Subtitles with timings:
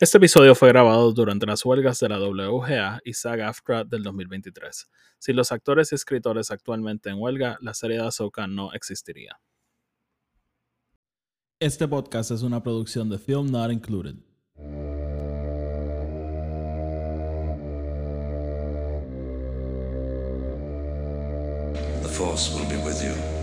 [0.00, 4.88] Este episodio fue grabado durante las huelgas de la WGA y SAG-AFTRA del 2023.
[5.18, 9.40] Si los actores y escritores actualmente en huelga, la serie de Ahsoka no existiría.
[11.58, 14.14] Este podcast es una producción de Film Not Included.
[22.02, 23.37] The Force will be with you,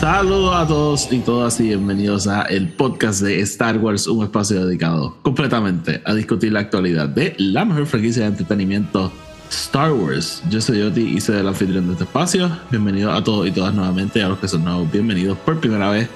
[0.00, 4.64] Saludos a todos y todas y bienvenidos a el podcast de Star Wars, un espacio
[4.64, 9.12] dedicado completamente a discutir la actualidad de la mejor franquicia de entretenimiento
[9.50, 10.42] Star Wars.
[10.48, 12.50] Yo soy Yoti y soy el anfitrión de este espacio.
[12.70, 16.08] Bienvenidos a todos y todas nuevamente, a los que son nuevos, bienvenidos por primera vez.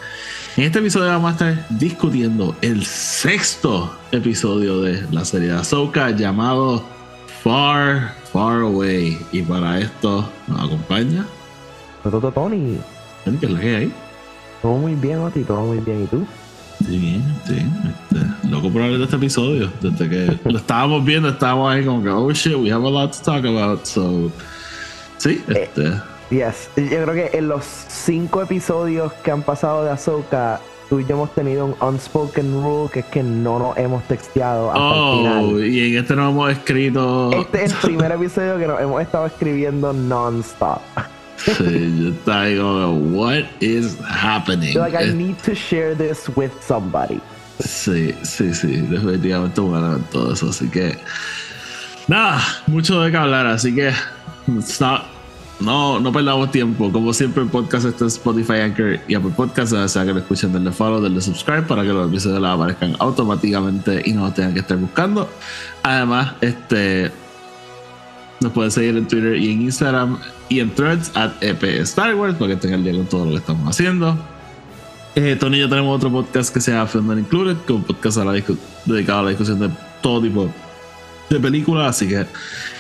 [0.57, 6.09] En este episodio vamos a estar discutiendo el sexto episodio de la serie de Ahsoka
[6.11, 6.83] llamado
[7.43, 9.19] Far, Far Away.
[9.31, 11.27] Y para esto nos acompaña
[12.35, 12.79] Tony.
[13.41, 13.93] ¿Qué la que hay?
[14.63, 16.05] Todo muy bien, Oti, todo muy bien.
[16.05, 16.27] ¿Y tú?
[16.87, 17.57] Sí, bien, sí.
[17.57, 19.71] Este, loco por hablar de este episodio.
[19.81, 23.13] Desde que lo estábamos viendo, estábamos ahí como que, oh shit, we have a lot
[23.13, 23.85] to talk about.
[23.85, 24.31] So,
[25.19, 25.93] sí, Eh, este.
[26.31, 26.69] Yes.
[26.77, 31.15] Yo creo que en los cinco episodios que han pasado de Ahsoka, tú y yo
[31.17, 35.17] hemos tenido un unspoken rule que es que no nos hemos texteado hasta el Oh,
[35.51, 35.67] final.
[35.67, 37.31] y en este no hemos escrito.
[37.33, 40.81] Este es el primer episodio que nos hemos estado escribiendo non-stop.
[41.47, 44.73] Estaba ahí como, what is happening?
[44.73, 47.21] You're like, I need to share this with somebody.
[47.61, 50.51] Sí, sí, sí, definitivamente elemento todo eso.
[50.51, 50.97] Así que,
[52.09, 53.47] nada, mucho de qué hablar.
[53.47, 53.93] Así que,
[54.81, 55.05] not-
[55.61, 56.91] no, no perdamos tiempo.
[56.91, 59.71] Como siempre, el podcast está en Spotify, Anchor y Apple Podcasts.
[59.73, 62.97] Ya sea que lo escuchen, denle follow, denle subscribe para que los episodios les aparezcan
[62.99, 65.31] automáticamente y no los tengan que estar buscando.
[65.83, 67.13] Además, este.
[68.55, 70.17] Nos pueden seguir en Twitter y en Instagram
[70.49, 73.31] y en threads at EP Star Wars para que tengan el día con todo lo
[73.33, 74.17] que estamos haciendo.
[75.17, 77.77] Eh, Tony y yo tenemos otro podcast que se llama Film Not Included, que es
[77.77, 78.33] un podcast a la
[78.85, 79.71] dedicado a la discusión de
[80.01, 80.49] todo tipo
[81.31, 82.27] de películas, así que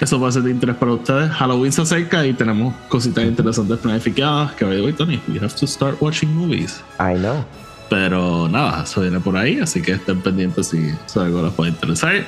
[0.00, 1.28] eso puede ser de interés para ustedes.
[1.32, 5.56] Halloween se acerca y tenemos cositas interesantes planificadas que by the way, Tony, we have
[5.56, 6.80] to start watching movies.
[7.00, 7.44] I know.
[7.90, 12.24] Pero nada, eso viene por ahí, así que estén pendientes si algo les puede interesar.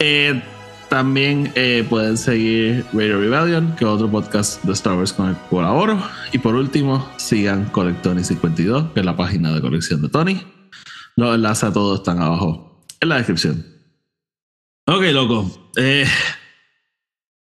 [0.00, 0.42] Eh,
[0.88, 5.36] también eh, pueden seguir Radio Rebellion, que es otro podcast de Star Wars con el
[5.36, 5.98] que colaboro.
[6.32, 10.42] Y por último, sigan Colectony52, que es la página de colección de Tony.
[11.16, 13.64] Los enlaces a todos están abajo en la descripción.
[14.86, 15.70] Ok, loco.
[15.76, 16.06] Eh,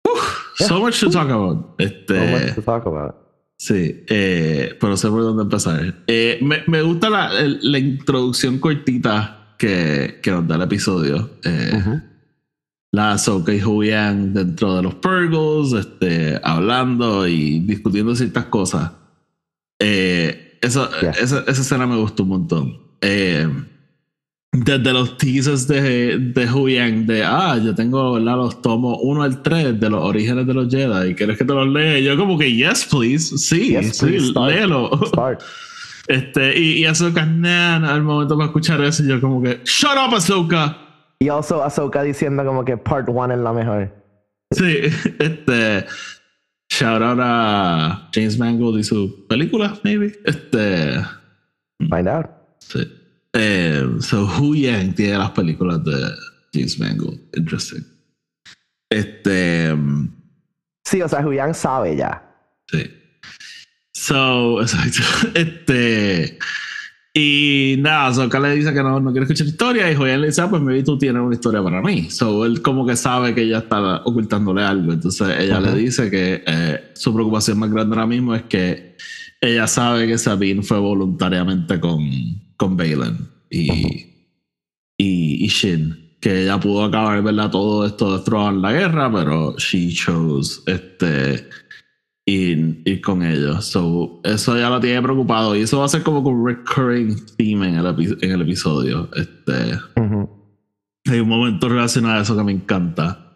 [0.03, 1.75] uf, so much to talk about.
[1.79, 3.15] Este, So much to talk about.
[3.57, 6.03] Sí, eh, pero sé por dónde empezar.
[6.07, 11.29] Eh, me, me gusta la, introducción cortita que, que nos da el episodio.
[11.43, 12.01] Eh.
[12.93, 18.91] La Ahsoka y Huyan dentro de los Purgles, este, hablando y discutiendo ciertas cosas.
[19.79, 21.11] Eh, eso, Yeah.
[21.11, 22.77] esa, esa escena me gustó un montón.
[23.01, 23.47] Eh,
[24.53, 28.35] desde los teasers de, de Huyan, de ah, yo tengo ¿verdad?
[28.35, 31.67] los tomos 1 al 3 de los orígenes de los Jedi, ¿quieres que te los
[31.69, 31.97] lea?
[31.99, 34.51] Yo, como que, yes, please, sí, Yes, sí, please, start.
[34.53, 34.91] léelo.
[35.07, 35.41] Start.
[36.07, 40.13] Este, y, y Ahsoka, nah, al momento para escuchar eso, yo, como que, shut up,
[40.13, 40.77] Ahsoka.
[41.21, 43.93] Y also Ahsoka diciendo como que part one es la mejor.
[44.49, 44.79] Sí,
[45.19, 45.85] este.
[46.67, 50.19] Shout out a James Mangold y su película, maybe.
[50.25, 50.99] Este.
[51.77, 52.25] Find out.
[52.57, 52.91] Sí.
[53.33, 56.09] Eh, so, Hu Yang tiene las películas de
[56.55, 57.19] James Mangold.
[57.35, 57.85] Interesting.
[58.89, 59.77] Este.
[60.85, 62.23] Sí, o sea, Julián sabe ya.
[62.65, 62.91] Sí.
[63.93, 65.03] So, exacto.
[65.35, 66.39] Este.
[67.13, 70.41] Y nada, Ahsoka le dice que no, no quiere escuchar historia y Joyan le dice,
[70.41, 72.09] ah, pues maybe tú tienes una historia para mí.
[72.09, 74.93] So, él como que sabe que ella está ocultándole algo.
[74.93, 75.77] Entonces ella le Ujú.
[75.77, 78.95] dice que eh, su preocupación más grande ahora mismo es que
[79.41, 81.99] ella sabe que Sabine fue voluntariamente con,
[82.55, 83.17] con Balin
[83.49, 83.69] y,
[84.97, 85.97] y, y Shin.
[86.21, 87.49] Que ella pudo acabar, ¿verdad?
[87.49, 91.49] Todo esto de la guerra, pero she chose este
[92.25, 93.65] ir, ir con ellos.
[93.65, 95.55] So, eso ya lo tiene preocupado.
[95.55, 99.09] Y eso va a ser como un recurring theme en el, en el episodio.
[99.15, 100.29] Este, Ujú.
[101.05, 103.27] hay un momento relacionado a eso que me encanta.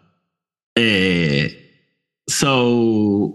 [0.74, 1.88] Eh,
[2.26, 3.34] so,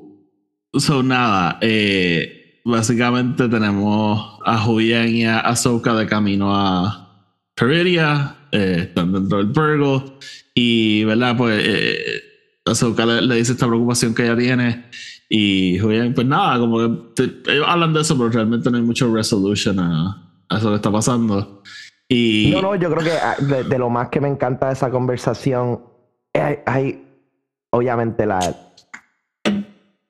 [0.74, 1.58] so nada.
[1.62, 7.08] eh, básicamente tenemos a Julian y a Ahsoka de camino a
[7.56, 8.36] Peridia.
[8.52, 10.18] eh, están dentro del Virgo.
[10.54, 11.36] Y, ¿verdad?
[11.38, 12.22] Pues eh,
[12.66, 14.86] Ahsoka le, le dice esta preocupación que ella tiene.
[15.34, 19.14] Y pues nada, como que te- ellos hablan de eso, pero realmente no hay mucho
[19.14, 21.62] resolution a, a eso que está pasando.
[22.10, 24.74] Y No, no, yo creo que ah, de, de lo más que me encanta de
[24.74, 25.84] esa conversación,
[26.34, 27.08] hay, hay,
[27.70, 28.40] obviamente la,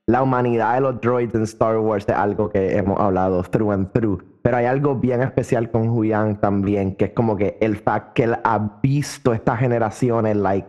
[0.07, 3.91] la humanidad de los droids en Star Wars es algo que hemos hablado through and
[3.94, 4.24] through.
[4.41, 8.24] Pero hay algo bien especial con Huyang también, que es como que el fact que
[8.24, 10.67] él ha visto estas generaciones like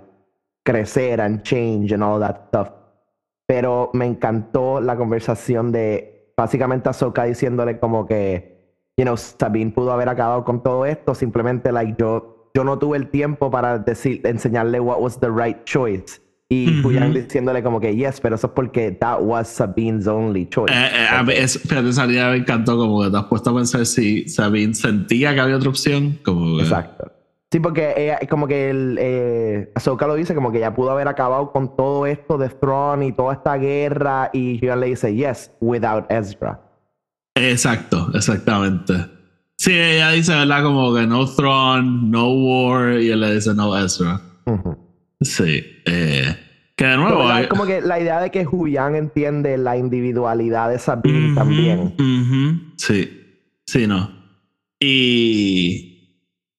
[0.63, 2.69] crecer and change and all that stuff.
[3.53, 9.93] Pero me encantó la conversación de básicamente Ahsoka diciéndole como que, you know, Sabine pudo
[9.93, 14.23] haber acabado con todo esto, simplemente like yo, yo no tuve el tiempo para decir,
[14.25, 16.23] enseñarle what was the right choice.
[16.49, 16.81] Y.
[16.83, 20.73] Huyang diciéndole como que, yes, pero eso es porque that was Sabine's only choice.
[20.73, 23.51] Eh, eh, a mí es- fíjate, esa línea me encantó, como que te has puesto
[23.51, 26.19] a pensar si Sabine sentía que había otra opción.
[26.25, 27.12] Como que- Exacto.
[27.53, 31.07] Sí, porque ella, como que el, eh, Ahsoka lo dice, como que ya pudo haber
[31.07, 34.31] acabado con todo esto de Thrawn y toda esta guerra.
[34.33, 36.59] Y Huyang le dice, yes, without Ezra.
[37.35, 38.95] Exacto, exactamente.
[39.59, 40.63] Sí, ella dice, ¿verdad?
[40.63, 44.19] Como que no throne, no war, y él le dice no Ezra.
[45.21, 45.63] Sí.
[45.85, 46.35] Eh,
[46.75, 47.19] que de nuevo.
[47.19, 51.27] Pero, hay- Es como que la idea de que Huyang entiende la individualidad de Sabine
[51.27, 51.95] Ujú, también.
[52.79, 53.11] Sí,
[53.67, 54.11] sí, no.
[54.81, 55.91] Y.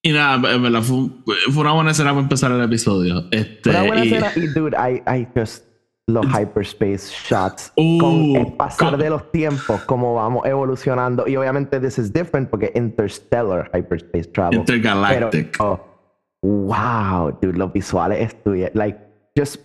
[0.05, 3.23] Y nada, en verdad fue, un- fue una buena escena para empezar el episodio.
[3.31, 4.31] Este, Una buena y- escena.
[4.35, 5.63] Y dude, I, I just
[6.07, 7.71] los hyperspace shots.
[7.77, 11.25] Uh, con el pasar con- de los tiempos, cómo vamos evolucionando.
[11.27, 14.59] Y obviamente this is different porque interstellar hyperspace travel.
[14.59, 15.55] Intergalactic.
[15.57, 15.79] Pero, oh,
[16.43, 18.71] wow, dude, los visuales estudié.
[18.73, 18.99] Like,
[19.37, 19.61] just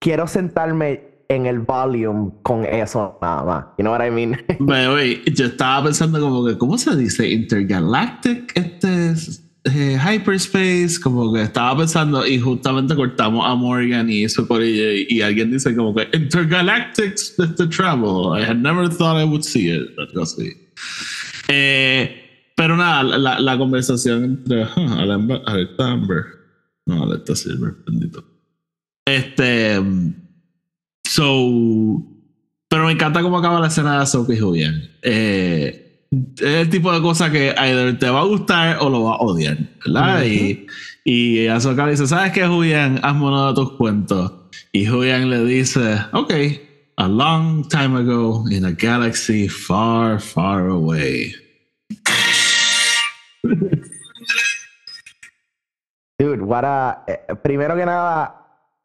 [0.00, 3.64] quiero sentarme en el volume con eso nada más.
[3.78, 4.36] You know what I mean?
[4.66, 7.28] Pero, yo estaba pensando como que, ¿cómo se dice?
[7.28, 14.24] Intergalactic, este es, eh, hyperspace, como que estaba pensando y justamente cortamos a Morgan y
[14.24, 18.38] eso por ella y, y alguien dice como que Intergalactic este travel.
[18.40, 19.88] I had never thought I would see it.
[19.98, 20.52] Algo así.
[21.48, 26.24] Eh, pero nada, la, la conversación entre huh, Alan- Alerta Amber.
[26.86, 28.24] No, Alerta Silver, bendito.
[29.06, 29.78] Este.
[31.06, 32.04] So.
[32.70, 34.90] Pero me encanta cómo acaba la escena de Ahsoka y Julian.
[35.02, 39.14] Eh, es el tipo de cosa que either te va a gustar o lo va
[39.14, 40.24] a odiar, ¿verdad?
[40.24, 40.66] Y,
[41.04, 43.00] y Ahsoka le dice, ¿sabes qué, Julian?
[43.02, 44.32] Hazme uno de tus cuentos.
[44.72, 46.32] Y Julian le dice, ok,
[46.96, 51.34] a long time ago in a galaxy far, far away.
[56.18, 57.04] Dude, what a.
[57.06, 58.34] eh, primero que nada,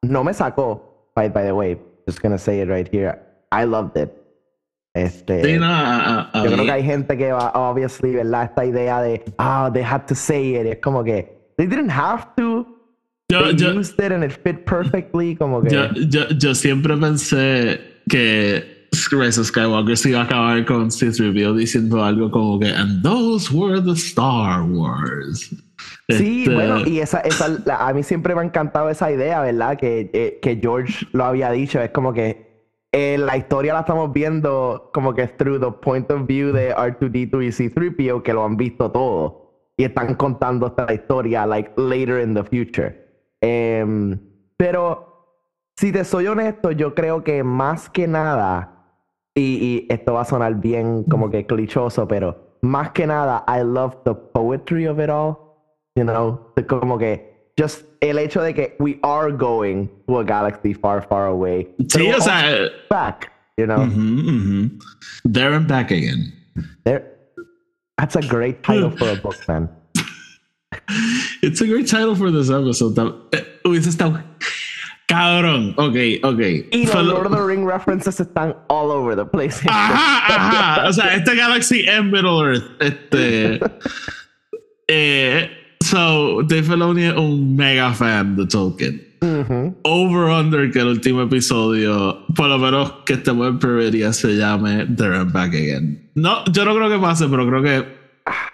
[0.04, 1.10] no me sacó.
[1.16, 1.78] By, by the way,
[2.08, 3.20] just gonna say it right here.
[3.52, 4.23] I loved it.
[4.94, 5.44] Este.
[5.44, 8.44] Sí, no, a- a- a Yo mí- creo que hay gente que va, obviously, ¿verdad?
[8.44, 10.66] Esta idea de, ah, they had to say it.
[10.68, 12.68] Es como que, they didn't have to.
[13.30, 15.36] yo- They yo- used it and it fit perfectly.
[15.36, 15.69] Como que.
[15.72, 22.04] Yo, yo, yo siempre pensé que Rise Skywalker se iba a acabar con C-3PO diciendo
[22.04, 25.50] algo como que And those were the Star Wars.
[26.10, 29.78] Sí, Este, bueno, y esa, esa, a mí siempre me ha encantado esa idea, ¿verdad?
[29.78, 32.52] Que, eh, que George lo había dicho, es como que
[32.94, 37.44] eh, la historia la estamos viendo como que through the point of view de R2D2
[37.44, 39.42] y C3PO, que lo han visto todo.
[39.75, 42.95] Y están contando esta historia, like, later in the future.
[43.42, 44.19] Em,
[44.57, 45.25] pero,
[45.75, 48.86] si te soy honesto, yo creo que más que nada,
[49.34, 53.63] y, y esto va a sonar bien como que clichoso, pero más que nada, I
[53.63, 55.36] love the poetry of it all.
[55.96, 60.74] You know, como que just el hecho de que we are going to a galaxy
[60.74, 61.67] far, far away.
[61.88, 62.69] Sí, o sea.
[62.89, 63.77] back, you know.
[63.77, 64.72] ujú, ujú.
[65.25, 66.33] There and back again.
[66.86, 67.10] There-
[67.98, 69.69] that's a great title for a book, man.
[71.43, 72.95] It's a great title for this episode.
[72.95, 74.24] Tam- eh, Hubiese estado.
[75.07, 75.75] Cabrón.
[75.77, 76.39] Ok, ok.
[76.72, 79.62] Y los Lord of the Ring references están all over the place.
[79.67, 80.88] Ajá, ajá.
[80.88, 82.63] O sea, este Galaxy es Middle Earth.
[82.81, 83.60] Este.
[84.88, 85.51] eh,
[85.84, 89.13] so, Dave Filoni es un mega fan de Tolkien.
[89.22, 89.75] Ujú.
[89.84, 94.86] Over Under, que el último episodio, por lo menos que estemos en Priveria, se llame
[94.98, 96.10] There and Back Again.
[96.16, 97.86] No, yo no creo que pase, pero creo que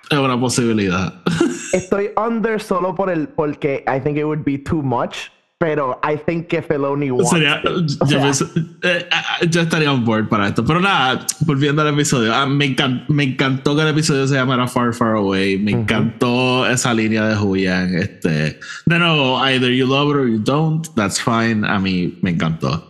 [0.10, 1.22] es una posibilidad.
[1.74, 6.16] Estoy under solo por el porque I think it would be too much, pero I
[6.26, 7.92] think que Filoni wants Sería, it.
[8.00, 8.48] O yo, sea,
[8.84, 9.06] eh,
[9.50, 10.64] yo estaría on board para esto.
[10.64, 14.68] Pero nada, volviendo al episodio, ah, me, encan- me encantó que el episodio se llamara
[14.68, 15.58] Far, Far Away.
[15.60, 17.94] Me encantó esa línea de Julian.
[17.94, 21.66] Este, de nuevo, either you love it or you don't, that's fine.
[21.68, 22.86] A mí me encantó.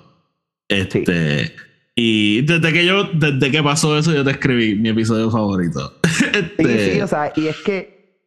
[0.69, 1.55] Este,
[1.95, 5.99] Y desde que yo, desde que pasó eso, yo te escribí mi episodio favorito.
[6.19, 8.19] Sí, Este, sí, o sea, y es que.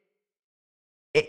[1.14, 1.28] eh,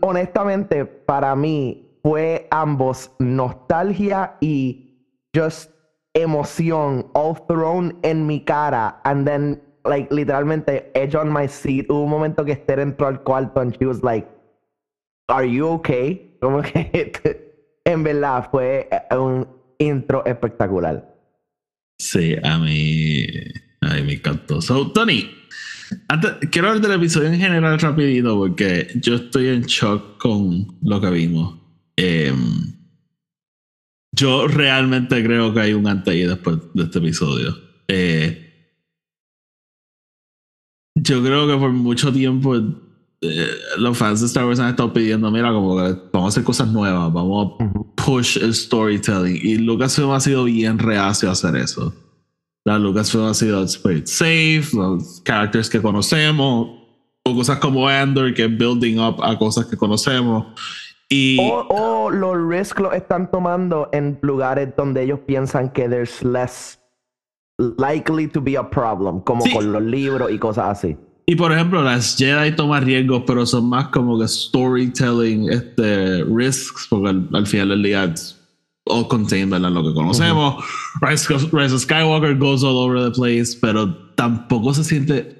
[0.00, 5.04] honestamente, para mí fue ambos nostalgia y
[5.34, 5.70] just
[6.14, 9.00] emoción all thrown en mi cara.
[9.04, 11.86] And then like, literalmente, edge on my seat.
[11.88, 14.28] Hubo un momento que Esther entró al cuarto and she was like,
[15.28, 16.36] Are you okay?
[16.40, 19.46] Como que en verdad fue un
[19.78, 21.14] intro espectacular.
[21.98, 23.26] Sí, a mí,
[23.80, 24.62] a mí me encantó.
[24.62, 25.37] So, Tony,
[26.08, 31.00] antes, quiero hablar del episodio en general rapidito porque yo estoy en shock con lo
[31.00, 31.58] que vimos.
[31.96, 32.74] Em,
[34.12, 37.56] yo realmente creo que hay un antes y después de este episodio.
[37.88, 38.74] Eh,
[40.94, 42.56] yo creo que por mucho tiempo
[43.20, 46.44] eh, los fans de Star Wars han estado pidiendo, mira, como que vamos a hacer
[46.44, 49.38] cosas nuevas, vamos a push el storytelling.
[49.42, 51.94] Y Lucasfilm ha sido bien reacio a hacer eso.
[52.68, 56.68] La ha sido it's safe, los characters que conocemos,
[57.24, 60.46] o cosas como Andor que es building up a cosas que conocemos.
[61.08, 66.78] Y, o, los risks los están tomando en lugares donde ellos piensan que there's less
[67.56, 70.96] likely to be a problem, como con los libros y cosas así.
[71.24, 76.86] Y por ejemplo, las Jedi toman riesgos, pero son más como que storytelling este, risks,
[76.90, 78.14] porque al, final del día
[78.88, 80.64] all contained en lo que conocemos.
[81.00, 85.38] Rise, of Skywalker goes all over the place, pero tampoco se siente.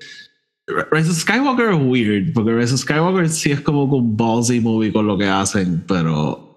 [0.90, 4.92] Rise of Skywalker es weird, porque Rise of Skywalker sí es como un ballsy movie
[4.92, 6.48] con lo que hacen, pero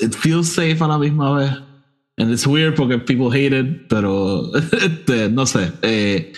[0.00, 1.52] it feels safe a la misma vez.
[2.18, 5.72] And it's weird porque people hate it, pero este, no sé.
[5.82, 6.32] Eh,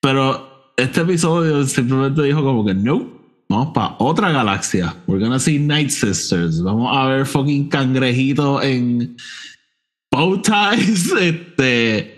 [0.00, 4.94] pero este episodio simplemente dijo como que no, vamos para otra galaxia.
[5.06, 6.60] We're gonna see Night Sisters.
[6.62, 9.16] Vamos a ver fucking cangrejito en
[10.10, 11.12] bow ties.
[11.20, 12.16] Este,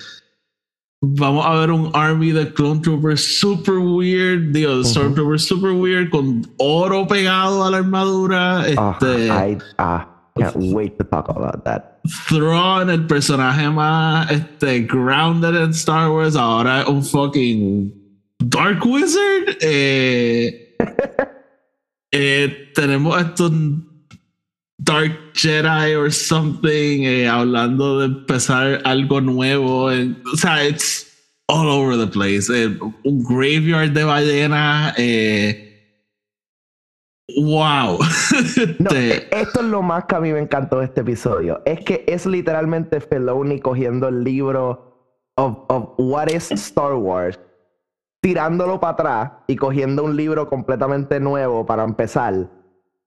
[1.03, 6.43] vamos a ver un army de clone troopers super weird, digo, stormtroopers super weird con
[6.59, 8.67] oro pegado a la armadura.
[8.67, 12.01] Este, I, ah, can't wait to talk about that.
[12.29, 17.93] Thrawn, el personaje más este, grounded en Star Wars, ahora un fucking
[18.39, 19.57] Dark Wizard.
[19.61, 20.66] Eh,
[22.13, 23.53] eh, tenemos estos
[24.79, 29.85] Dark Jedi or something, eh, hablando de empezar algo nuevo.
[29.87, 31.07] o sea, it's
[31.49, 32.51] all over the place.
[32.51, 34.95] un graveyard de ballena.
[37.37, 37.99] wow.
[38.57, 41.63] Este esto es lo más que a mí me encantó de este episodio.
[41.65, 44.87] Es que es literalmente Feloni cogiendo el libro
[45.37, 47.39] of, of What is Star Wars
[48.21, 52.49] tirándolo para atrás y cogiendo un libro completamente nuevo para empezar.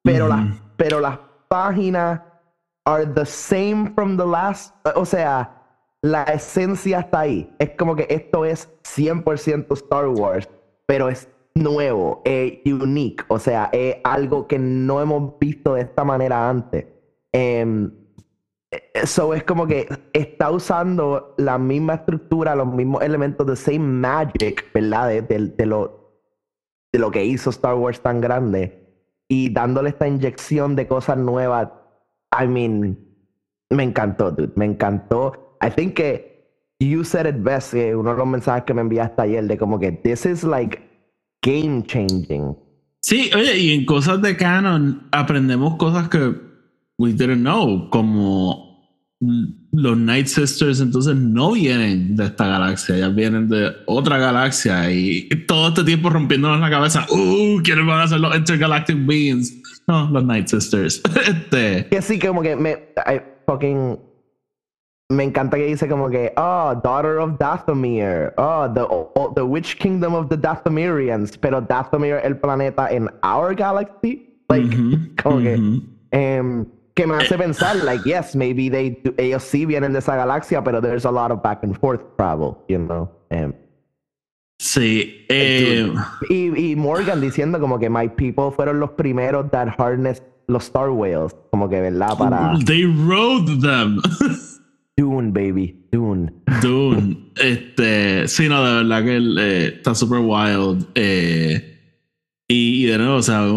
[0.04, 0.48] Pero, las,
[0.78, 2.22] pero las páginas
[2.86, 4.76] are the same from the last.
[4.96, 5.60] O sea,
[6.02, 7.54] la esencia está ahí.
[7.60, 10.50] Es como que esto es 100% Star Wars,
[10.86, 13.26] pero es nuevo, es unique.
[13.28, 16.86] O sea, es algo que no hemos visto de esta manera antes.
[17.32, 17.92] Em,
[18.72, 24.72] eso es como que está usando la misma estructura, los mismos elementos de same magic,
[24.74, 25.24] ¿verdad?
[25.24, 26.14] De, lo,
[26.92, 28.88] de lo que hizo Star Wars tan grande
[29.28, 31.70] y dándole esta inyección de cosas nuevas.
[32.40, 33.00] I mean,
[33.72, 34.54] me encantó, dude.
[34.56, 35.58] Me encantó.
[35.62, 36.30] I think que
[36.80, 39.92] you said it best, uno de los mensajes que me enviaste ayer, de como que
[39.92, 40.80] this is like
[41.42, 42.56] game changing.
[43.02, 46.49] Sí, oye, y en cosas de canon aprendemos cosas que
[47.00, 48.70] we didn't know, como
[49.72, 55.28] los Night Sisters entonces no vienen de esta galaxia, ya vienen de otra galaxia y
[55.48, 59.56] todo este tiempo rompiéndonos la cabeza, uh, ¿quiénes van a ser los Intergalactic Beings?
[59.88, 61.02] No, los Night Sisters.
[61.28, 61.88] este.
[61.90, 62.72] Que sí, como que me,
[63.08, 63.98] I fucking,
[65.10, 69.78] me encanta que dice como que, oh, daughter of Dathomir, oh, the, oh, the Witch
[69.78, 74.70] Kingdom of the Dathomirians, pero Dathomir el planeta en our galaxy, like,
[75.22, 75.56] como que,
[76.12, 76.66] um,
[77.00, 80.82] que me hace pensar, like, yes, maybe they ellos sí vienen de esa galaxia, pero
[80.82, 83.10] there's a lot of back and forth travel, you know.
[83.32, 83.54] Um,
[84.60, 85.26] sí.
[85.30, 85.94] Eh,
[86.30, 90.90] y, y, Morgan diciendo como que my people fueron los primeros that harnessed los Star
[90.90, 92.18] Whales, como que, ¿verdad?
[92.18, 92.60] Para...
[92.66, 94.02] They rode them.
[94.98, 96.34] Dune, baby, Dune.
[96.62, 97.32] Dune.
[97.38, 100.86] Este, sí, no, de verdad que eh, está super wild.
[100.96, 101.78] Eh,
[102.50, 103.48] y, de nuevo, o sea,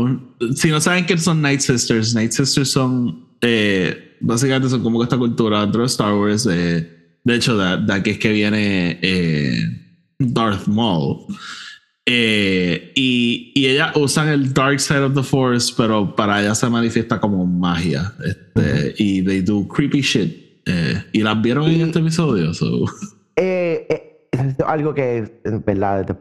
[0.54, 5.18] si no saben que son Night Sisters, Night Sisters son eh, básicamente son como esta
[5.18, 6.44] cultura dentro de Star Wars.
[6.44, 6.86] de
[7.26, 9.58] hecho, de, aquí es que viene eh,
[10.18, 11.26] Darth Maul.
[12.06, 16.68] Eh, y, y ellas usan el Dark Side of the Force, pero para ellas se
[16.68, 18.12] manifiesta como magia.
[18.24, 20.40] Este, y they do creepy shit.
[21.12, 22.52] y las vieron en este episodio.
[23.36, 26.16] es algo que, verdad,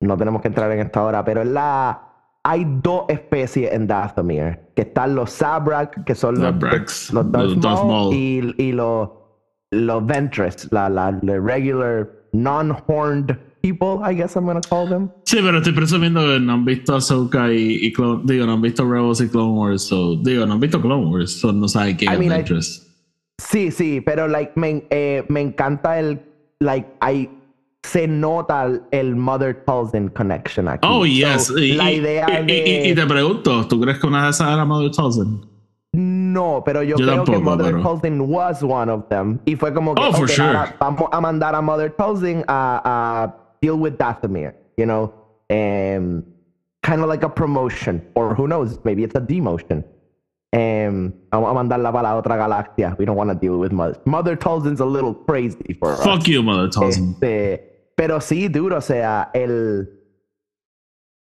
[0.00, 2.07] no tenemos que entrar en esta hora, pero es la
[2.44, 6.54] hay dos especies en Dathomir, que están los Sabrak, que son los,
[7.12, 9.10] los, Darth Maul, y, y, los,
[9.70, 15.10] los Ventress, la, la, regular non-horned people, I guess I'm gonna call them.
[15.24, 18.62] Sí, pero estoy presumiendo que no han visto Ahsoka y, y Clone, digo, no han
[18.62, 21.96] visto Rebels y Clone Wars, so, digo, no han visto Clone Wars, so no saben
[21.96, 22.84] quién es Ventress.
[23.38, 26.20] Sí, sí, pero like me, eh, me encanta el
[26.60, 27.28] like I
[27.84, 30.86] se nota el, Mother Talzin connection aquí.
[30.90, 31.50] Oh, So, yes.
[31.56, 34.52] Y, la idea y- de y- y te pregunto, ¿tú crees que una de esas
[34.52, 35.46] era Mother Talzin?
[35.94, 39.72] no, pero yo, Yo creo que tampoco, Mother pero- was one of them y fue
[39.72, 40.46] como que Oh, for "Ok, sure.
[40.48, 45.12] ahora vamos a mandar a Mother Talzin a, a deal with Dathomir, you know,
[45.50, 46.22] um,
[46.82, 49.82] kind of like a promotion or who knows, maybe it's a demotion.
[50.50, 52.96] Um, vamos a mandarla para la otra galaxia.
[52.98, 54.00] We don't want to deal with Mother.
[54.06, 56.02] Mother Talzin's a little crazy for us.
[56.02, 57.10] Fuck you, Mother Talzin.
[57.10, 59.90] Este, pero sí, duro, o sea, el,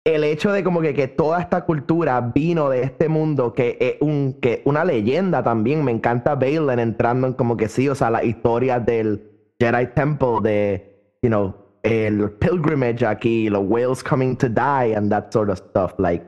[0.06, 3.96] el hecho de como que, que toda esta cultura vino de este mundo, que es
[4.00, 5.84] un, que una leyenda también.
[5.84, 9.24] Me encanta Balin entrando en como que sí, o sea, las historias del
[9.60, 15.32] Jedi Temple, de, you know, el pilgrimage aquí, los whales coming to die and that
[15.32, 15.94] sort of stuff.
[15.98, 16.24] Like,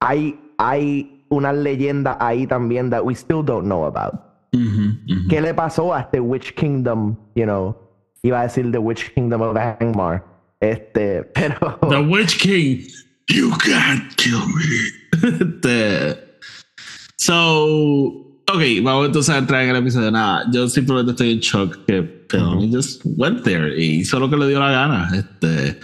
[0.00, 4.14] hay, hay una leyenda ahí también that we still don't know about.
[5.28, 7.16] ¿Qué le pasó a este Witch Kingdom?
[7.34, 7.76] You know,
[8.22, 10.24] iba a decir The Witch Kingdom of Angmar.
[10.60, 11.78] Este, pero.
[11.88, 12.82] The Witch King,
[13.28, 14.90] you can't kill me.
[15.22, 16.16] Este,
[17.16, 17.66] so,
[18.46, 20.10] ok, vamos entonces a entrar en el episodio.
[20.10, 24.36] Nada, yo simplemente estoy en shock que Filoni just went there y hizo lo que
[24.36, 25.10] le dio la gana.
[25.14, 25.78] Este,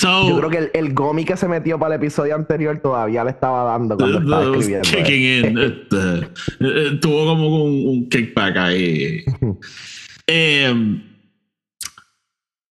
[0.00, 3.24] so, Yo creo que el, el gomi que se metió para el episodio anterior todavía
[3.24, 4.88] le estaba dando cuando estaba escribiendo.
[4.88, 5.38] kicking eh.
[5.48, 5.58] in.
[5.58, 9.24] Este, eh, tuvo como un, un kickback ahí.
[10.30, 11.02] Em,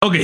[0.00, 0.14] ok,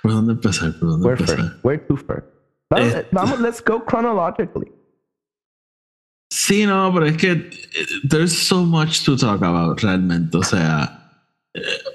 [0.00, 0.72] ¿por dónde empezar?
[0.78, 1.38] ¿Por dónde Where empezar?
[1.38, 1.64] first?
[1.64, 2.26] Where to first?
[2.70, 3.06] Vamos, Eh.
[3.10, 4.70] vamos, let's go chronologically.
[6.30, 7.50] Sí, no, pero es que eh,
[8.08, 10.36] there's so much to talk about realmente.
[10.38, 11.01] O sea,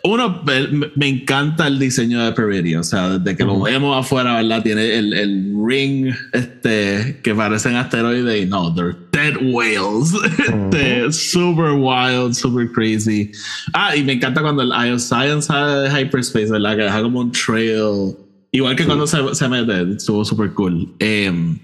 [0.03, 2.79] uno, me, me encanta el diseño de Peridia.
[2.79, 3.63] O sea, desde que lo Ujú.
[3.63, 4.61] vemos afuera, ¿verdad?
[4.61, 10.13] Tiene el, el ring este, que parecen asteroides y no, they're dead whales.
[10.69, 13.31] Este, super wild, super crazy.
[13.73, 16.75] Ah, y me encanta cuando el of Science sale de Hyperspace, ¿verdad?
[16.77, 18.15] Que deja como un trail.
[18.51, 20.93] Igual que cuando se, se mete, estuvo super cool.
[20.99, 21.57] Em,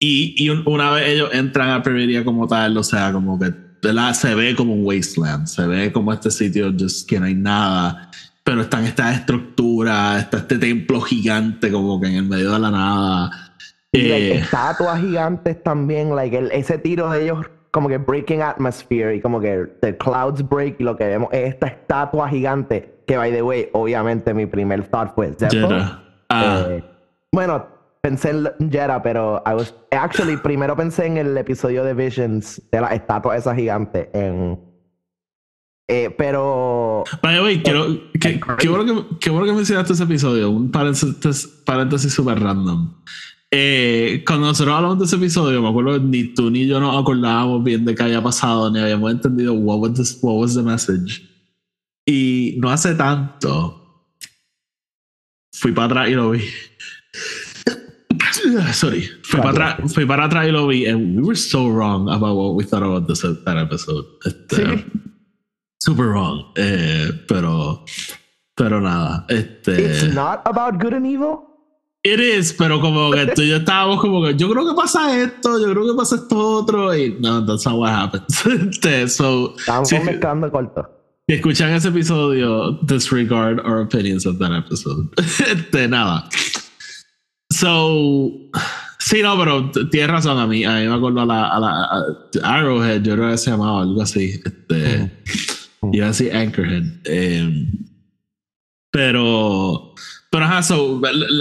[0.00, 3.52] y, y un- una vez ellos entran a Peridia como tal, o sea, como que
[3.82, 4.12] ¿verdad?
[4.14, 8.10] se ve como un wasteland, se ve como este sitio just que no hay nada,
[8.44, 12.70] pero están estas estructuras, está este templo gigante como que en el medio de la
[12.70, 13.30] nada.
[13.92, 18.42] Y like, Eh, estatuas gigantes también, like el- ese tiro de ellos como que breaking
[18.42, 22.94] atmosphere y como que the clouds break y lo que vemos es esta estatua gigante
[23.06, 25.68] que by the way, obviamente mi primer thought fue Zeppo.
[26.30, 26.84] Ah, Eh,
[27.32, 27.66] bueno,
[28.00, 32.80] pensé en Jera, pero I was actually primero pensé en el episodio de Visions de
[32.80, 34.58] la estatua esa gigante en
[35.90, 37.86] eh, pero By the way, quiero,
[38.20, 42.92] qué, bueno que, qué bueno que mencionaste ese episodio, un paréntesis, paréntesis super random.
[43.50, 47.00] Eh, cuando nosotros hablamos de ese episodio, me acuerdo que ni tú ni yo nos
[47.00, 50.62] acordábamos bien de qué había pasado, ni habíamos entendido what was, the, what was the
[50.62, 51.22] message.
[52.04, 54.12] Y no hace tanto,
[55.52, 56.40] fui para atrás y lo vi.
[58.72, 62.08] Sorry, fui para, atrás, fui para atrás y lo vi, and we were so wrong
[62.08, 64.04] about what we thought about this, that episode.
[64.24, 64.84] Este, Sí.
[65.80, 66.52] Super wrong.
[66.56, 67.84] Eh, pero,
[68.56, 69.24] pero nada.
[69.28, 71.44] Este, it's not about good and evil.
[72.04, 75.20] It is, pero como que tú y yo estábamos como que yo creo que pasa
[75.20, 78.44] esto, yo creo que pasa esto otro, y no, that's not what happens.
[78.46, 80.88] Este, so, Estamos si, mezclando corto.
[81.28, 85.08] si escuchan ese episodio, disregard our opinions of that episode.
[85.46, 86.28] Este, nada.
[87.58, 88.30] So,
[89.00, 90.64] sí, no, pero tienes razón a mí.
[90.64, 91.70] A mí me acuerdo a la, a la
[92.42, 94.40] a Arrowhead, yo creo que se llamaba algo así.
[94.44, 95.10] Este,
[95.92, 96.84] Iba a decir Anchorhead.
[97.04, 97.66] Eh,
[98.92, 99.94] pero,
[100.30, 101.00] pero ajá, so,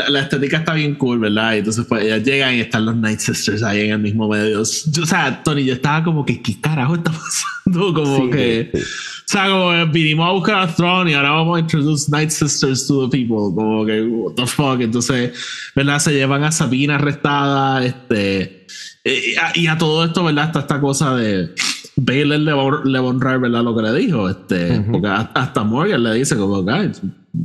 [0.10, 1.56] la, estética está bien cool, ¿verdad?
[1.56, 4.63] Y entonces, pues ellas llegan y están los Night Sisters ahí en el mismo medio.
[4.91, 7.47] Yo, o sea, Tony, yo estaba como que, ¿qué carajo está pasando?
[7.93, 8.69] Como Sí, que.
[8.73, 8.80] sí.
[8.82, 12.88] O sea, como vinimos a buscar a Throne y ahora vamos a introduce Night Sisters
[12.88, 13.54] to the people.
[13.54, 14.80] Como que, what the fuck.
[14.80, 15.34] Entonces,
[15.76, 16.00] ¿verdad?
[16.00, 17.84] Se llevan a Sabina arrestada.
[17.86, 18.65] Este.
[19.04, 20.45] eh, Y a, y a todo esto, ¿verdad?
[20.45, 21.54] Está esta cosa de.
[21.98, 23.64] Baylor le va, le va a honrar, ¿verdad?
[23.64, 24.30] Lo que le dijo.
[24.30, 24.80] Este.
[24.80, 24.92] Ujú.
[24.94, 27.02] Porque hasta Morgan le dice, como, "Guys,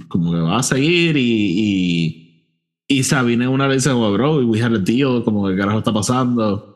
[0.09, 1.23] como que va a seguir y.
[1.29, 2.19] y
[2.88, 5.79] y Sabina en una le dice, como, bro, we had a deal, como que carajo
[5.79, 6.69] está pasando.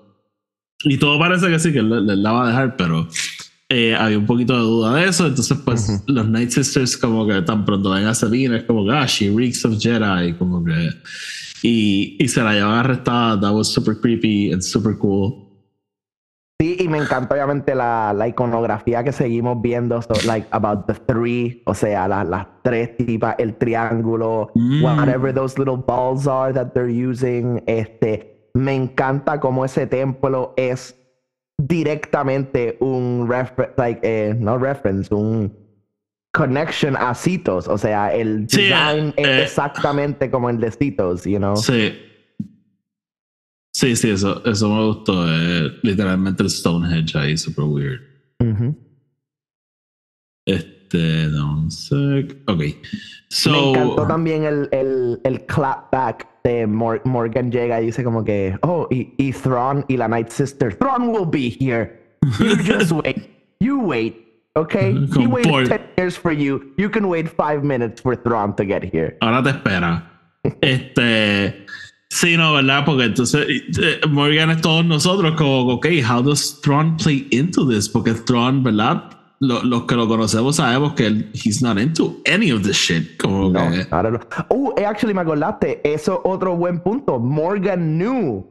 [0.84, 3.06] Y todo parece que sí, que le, le la va a dejar, pero
[3.68, 5.26] eh, había un poquito de duda de eso.
[5.26, 6.12] Entonces, pues, Ujú.
[6.14, 9.30] los Night Sisters, como que tan pronto ven a Sabina, es como que, ah, she
[9.30, 10.88] reeks of Jedi, como que.
[11.62, 13.38] Y, y se la llevan arrestada.
[13.38, 15.45] That was super creepy and super cool.
[16.58, 20.94] Sí, y me encanta obviamente la, la iconografía que seguimos viendo, so, like about the
[20.94, 24.82] three, o sea, las las tres tipas, el triángulo, Mm.
[24.82, 27.62] whatever those little balls are that they're using.
[27.66, 30.96] Este, me encanta cómo ese templo es
[31.58, 35.52] directamente un reference, like, eh, no reference, un
[36.32, 39.42] connection a Citos, o sea, el Sí, design eh, es eh.
[39.42, 41.56] exactamente como el de Citos, you know?
[41.56, 41.94] Sí.
[43.78, 45.12] Sí, sí, eso, eso me gustó.
[45.28, 48.00] eh, literalmente el Stonehenge ahí, super weird.
[48.40, 48.74] Ujú.
[50.46, 52.38] Este, dame un sec.
[52.46, 52.62] Ok.
[53.28, 58.24] So, Me encantó también el, el, el clapback de Mor- Morgan llega y dice como
[58.24, 62.16] que, oh, y, y Thrawn y la Night Sister, Thrawn will be here.
[62.40, 63.28] You just wait.
[63.60, 64.14] You wait.
[64.56, 64.94] Okay?
[65.18, 65.66] He waited Paul.
[65.66, 66.72] 10 years for you.
[66.78, 69.18] You can wait five minutes for Thrawn to get here.
[69.20, 70.12] ahora te espera.
[70.62, 71.65] Este.
[72.18, 72.82] Sí, no, ¿verdad?
[72.86, 77.88] Porque entonces eh, Morgan es todos nosotros como, ok, how does Thrawn play into this?
[77.90, 79.10] Porque Thrawn, ¿verdad?
[79.40, 83.18] Lo- los que lo conocemos sabemos que él, he's not into any of this shit.
[83.20, 84.18] Como No, que, know.
[84.48, 85.82] Oh, eh, actually me acordaste.
[85.84, 87.18] Eso otro buen punto.
[87.18, 88.46] Morgan knew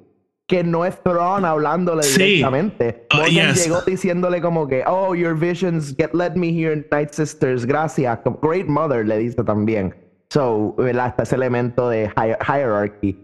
[0.48, 2.22] que no es Thrawn hablándole Sí.
[2.24, 3.08] directamente.
[3.14, 3.66] Oh, Morgan yes.
[3.66, 8.20] llegó diciéndole como que, oh, your visions get led me here, Night Sisters, gracias.
[8.44, 9.96] Great Mother le dice también.
[10.30, 11.08] So, ¿verdad?
[11.08, 13.18] Está ese elemento de hier- hierarchy.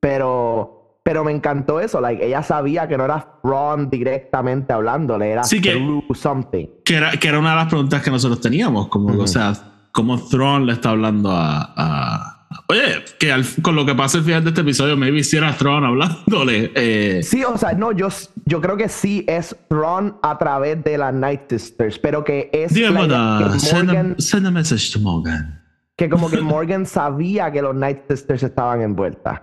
[0.00, 2.00] Pero, pero me encantó eso.
[2.00, 6.66] Like, ella sabía que no era Thrawn directamente hablándole, era Sí que- through something.
[6.84, 8.88] que, era, que era una de las preguntas que nosotros teníamos.
[8.88, 9.52] Como, o sea,
[9.92, 11.72] cómo Thrawn le está hablando a.
[11.76, 12.34] a-
[12.70, 15.48] Oye, que al- con lo que pasa al final de este episodio, maybe si era
[15.58, 16.70] hablándole.
[16.74, 18.08] eh, Sí, o sea, no, yo,
[18.46, 22.72] yo creo que sí es Thrawn a través de las Night Sisters, pero que es
[22.74, 25.62] idea uh, que, send, Morgan, a, send a message to Morgan.
[25.96, 29.40] que como que Morgan sabía que los Night Sisters estaban envueltas.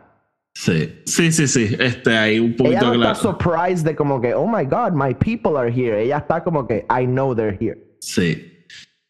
[0.55, 1.75] Sí, sí, sí, sí.
[1.77, 3.11] Este, hay un Ella poquito no claro.
[3.11, 6.01] está surprised de como que, oh my god, my people are here.
[6.01, 7.77] Ella está como que, I know they're here.
[7.99, 8.41] Sí.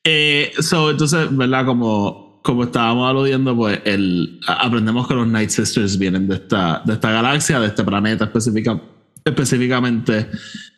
[0.04, 1.66] Eh, so, entonces, ¿verdad?
[1.66, 6.94] Como, como estábamos aludiendo, pues el, aprendemos que los Night Sisters vienen de esta, de
[6.94, 8.82] esta galaxia, de este planeta específica,
[9.24, 10.28] específicamente,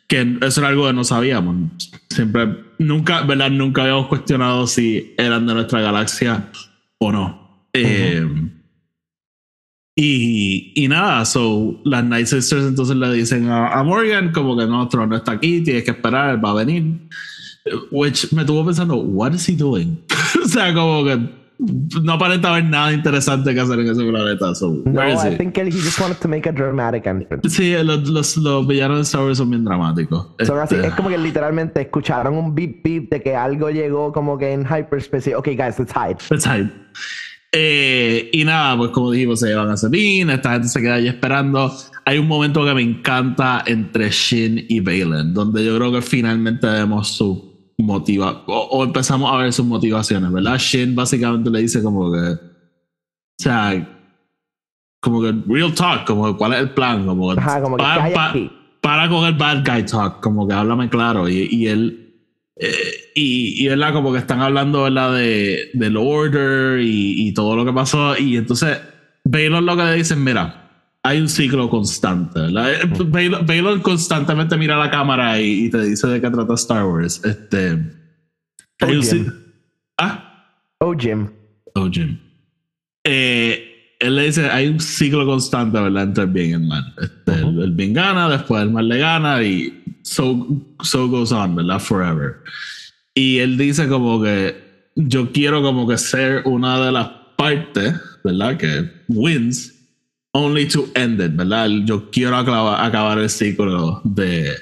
[0.06, 1.72] que eso era algo que no sabíamos.
[2.10, 2.46] Siempre,
[2.78, 3.50] nunca, ¿verdad?
[3.50, 6.50] Nunca habíamos cuestionado si eran de nuestra galaxia
[6.98, 7.64] o no.
[7.72, 8.26] Eh,
[10.00, 14.64] y, y nada, so las Night Sisters entonces le dicen a, a Morgan como que
[14.64, 16.84] no, Tron no está aquí, tienes que esperar, va a venir.
[17.90, 20.00] Which me tuvo pensando, what is he doing?
[20.44, 21.18] o sea, como que
[22.00, 24.54] no aparenta haber nada interesante que hacer en ese planeta.
[24.54, 25.36] So, No, where is I he?
[25.36, 27.50] think he just wanted to make a dramatic entrance.
[27.50, 30.28] Sí, los, los, los villanos de Star Wars son bien dramáticos.
[30.46, 34.12] Son así, Este, es como que literalmente escucharon un beep beep de que algo llegó
[34.12, 35.34] como que en hyperspace.
[35.34, 36.18] Ok, guys, let's hide.
[36.30, 36.70] Let's hide.
[37.52, 41.08] Eh, y nada, pues como dijimos, se llevan a Sabine, esta gente se queda ahí
[41.08, 41.72] esperando.
[42.04, 46.66] Hay un momento que me encanta entre Shin y Balin, donde yo creo que finalmente
[46.66, 50.58] vemos su motiva o, o empezamos a ver sus motivaciones, ¿verdad?
[50.58, 52.38] Shin básicamente le dice como que, o
[53.38, 53.94] sea,
[55.00, 57.82] como que real talk, como que cuál es el plan, como que, Ajá, como que,
[57.82, 58.50] pa- ¿qué hay pa- aquí?
[58.80, 61.28] para con el bad guy talk, como que háblame claro.
[61.28, 62.07] Y, y él,
[62.58, 65.14] eh, y, y verdad, como que están hablando, ¿verdad?
[65.14, 68.16] De, del order y, y todo lo que pasó.
[68.18, 68.78] Y entonces,
[69.24, 70.70] Baylor lo que le dicen, mira,
[71.02, 72.40] hay un ciclo constante.
[72.40, 76.84] Eh, Baylor, Baylor constantemente mira la cámara y, y te dice de qué trata Star
[76.84, 77.24] Wars.
[77.24, 77.78] Este.
[78.80, 79.32] hay un Jim.
[79.96, 80.24] Ah,
[80.80, 81.28] Oh, Jim.
[81.74, 82.18] Oh, Jim.
[83.04, 86.04] Eh, él le dice, hay un ciclo constante, ¿verdad?
[86.04, 86.94] Entre el bien y el mal.
[87.00, 89.77] Este, el, el bien gana, después el mal le gana y
[90.08, 90.46] so,
[90.82, 91.80] so goes on, ¿verdad?
[91.80, 92.42] Forever.
[93.14, 94.56] Y él dice como que
[94.96, 97.94] yo quiero como que ser una de las partes,
[98.24, 98.56] ¿verdad?
[98.56, 99.72] Que wins
[100.32, 101.68] only to end it, ¿verdad?
[101.84, 104.56] Yo quiero acabar, acabar el ciclo de,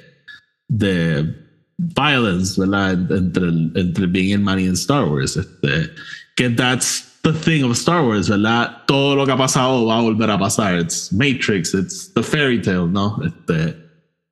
[0.68, 1.34] de
[1.78, 2.92] violence, ¿verdad?
[3.10, 5.36] Entre entre bien y el mal y en Star Wars.
[5.36, 5.90] Este,
[6.36, 8.84] que that's the thing of Star Wars, ¿verdad?
[8.86, 10.78] Todo lo que ha pasado va a volver a pasar.
[10.78, 13.20] It's Matrix, it's the fairy tale, ¿no?
[13.24, 13.85] Este,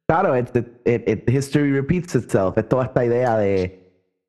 [0.09, 0.51] Claro, it,
[0.85, 2.59] it, history repeats itself.
[2.59, 3.81] Es toda esta idea de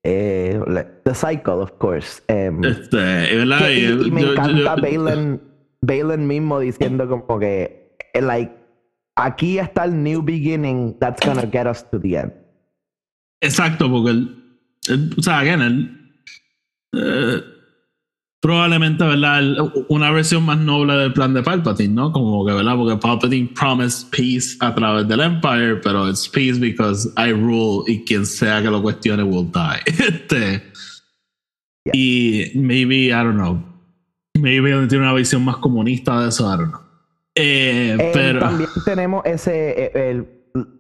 [0.04, 0.60] eh,
[1.04, 2.22] the cycle, of course.
[2.28, 3.36] Em, este,
[3.74, 4.76] y, y me Yo- encanta
[5.82, 8.54] Balin mismo diciendo como que, eh, like,
[9.18, 12.34] aquí está el new beginning that's gonna get us to the end.
[13.42, 16.12] Exacto, porque él- o sea, again, él,
[16.94, 17.42] eh,
[18.46, 19.42] probablemente, ¿verdad?
[19.88, 22.12] Una versión más noble del plan de Palpatine, ¿no?
[22.12, 22.76] Como que, ¿verdad?
[22.76, 28.06] Porque Palpatine promised peace a través del Empire, pero it's peace because I rule y
[28.06, 29.82] quien sea que lo cuestione will die.
[30.06, 30.62] Este,
[31.92, 33.64] Y maybe, I don't know,
[34.36, 36.82] maybe tiene una visión más comunista de eso, I don't know.
[37.34, 40.28] Eh, Eh, pero, También tenemos ese, eh, el,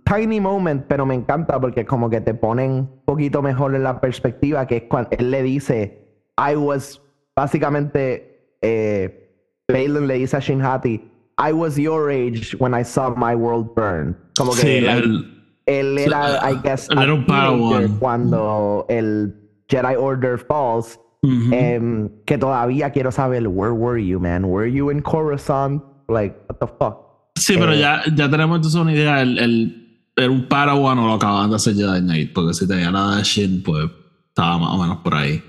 [0.05, 3.99] tiny moment, pero me encanta porque como que te ponen un poquito mejor en la
[3.99, 6.05] perspectiva, que es cuando él le dice,
[6.37, 7.01] I was,
[7.35, 9.31] básicamente, eh,
[9.67, 11.01] Balin le dice a Shinhati,
[11.37, 14.15] I was your age when I saw my world burn.
[14.37, 15.31] Como que Sí, like, él-
[15.65, 17.97] él era, I guess, él era un Padawan.
[17.99, 19.33] cuando el
[19.69, 20.99] Jedi Order falls.
[21.23, 21.49] Ujú.
[21.51, 24.45] Em, que todavía quiero saber, where were you, man?
[24.45, 25.81] Were you in Coruscant?
[26.07, 26.97] Like, what the fuck?
[27.35, 29.21] Sí, pero Eh, ya, ya tenemos entonces una idea.
[29.23, 32.91] El, el, era un Padawan o lo acababan de hacer Jedi Knight, porque si tenía
[32.91, 33.89] la de Shin, pues
[34.27, 35.41] estaba más o menos por ahí.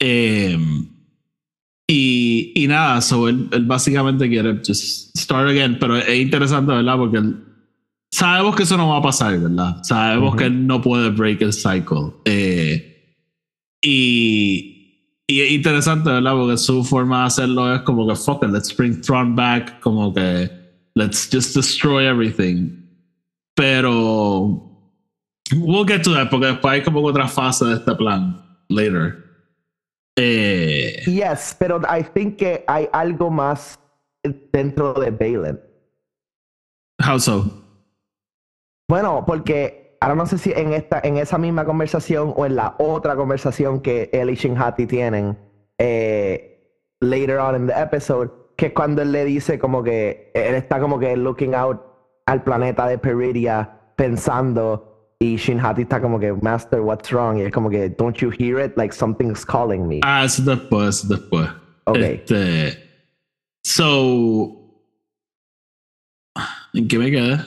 [0.00, 0.56] Eh,
[1.94, 6.96] y, y nada, so él, él básicamente quiere just start again, pero es interesante, ¿verdad?
[6.96, 7.36] Porque él-
[8.10, 9.82] sabemos que eso no va a pasar, ¿verdad?
[9.82, 10.36] Sabemos Ujú.
[10.38, 12.12] que él no puede break el cycle.
[12.24, 13.14] Eh,
[13.82, 16.32] y, y es interesante, ¿verdad?
[16.34, 20.12] Porque su forma de hacerlo es como que, fuck it, let's bring Thrawn back, como
[20.14, 20.50] que,
[20.94, 22.70] let's just destroy everything.
[23.54, 24.62] Pero,
[25.56, 29.21] we'll get to that, porque después hay como otra fase de este plan, later.
[30.16, 33.78] Eh, Yes, pero I think que hay algo más
[34.52, 35.58] dentro de Balin.
[37.04, 37.44] how so?
[38.88, 42.74] Bueno, porque ahora no sé si en esta, en esa misma conversación o en la
[42.78, 45.38] otra conversación que él y Shinhati tienen
[45.78, 46.52] eh,
[47.00, 50.78] later on in the episode, que es cuando él le dice como que él está
[50.78, 51.80] como que looking out
[52.26, 54.91] al planeta de Peridia pensando
[55.22, 57.38] y Shinhati está como que Master, what's wrong?
[57.38, 58.76] Y es como que don't you hear it?
[58.76, 60.00] Like something's calling me.
[60.02, 61.48] Ah, eso después, eso después.
[61.84, 61.96] Ok.
[61.96, 62.78] Este,
[63.62, 64.82] so,
[66.74, 67.38] ¿en qué me quedé?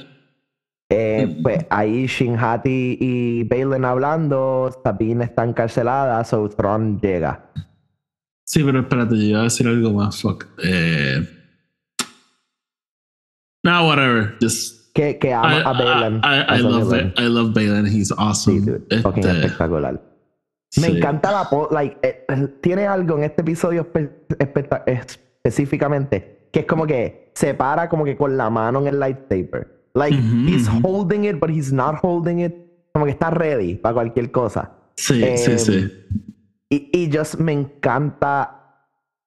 [0.89, 7.51] Eh, pues ahí Shinhati y Balin hablando, Sabine está encarcelada, so Thrawn llega.
[8.45, 10.21] Sí, pero espérate, yo iba a decir algo más.
[10.21, 10.45] Fuck.
[10.63, 11.27] Eh,
[13.63, 14.37] no, whatever.
[14.39, 14.74] Just.
[14.95, 16.21] Que, que ama I, a Balin.
[16.23, 17.13] I, I, I love villain.
[17.15, 17.85] Ba- I love Balin.
[17.85, 18.61] He's Sí, awesome.
[18.61, 19.93] dude, fucking Este, espectacular.
[20.77, 20.97] Me sí.
[20.97, 24.83] encanta la po- like, eh, eh, tiene algo en este episodio espe-
[25.43, 29.89] específicamente que es como que se para como que con la mano en el lightsaber.
[29.93, 30.79] Like Ujú, he's ujú.
[30.83, 32.53] holding it, but he's not holding it.
[32.93, 34.71] Como que está ready para cualquier cosa.
[34.95, 35.91] Sí, sí, Em, sí.
[36.69, 38.61] Y, y just me encanta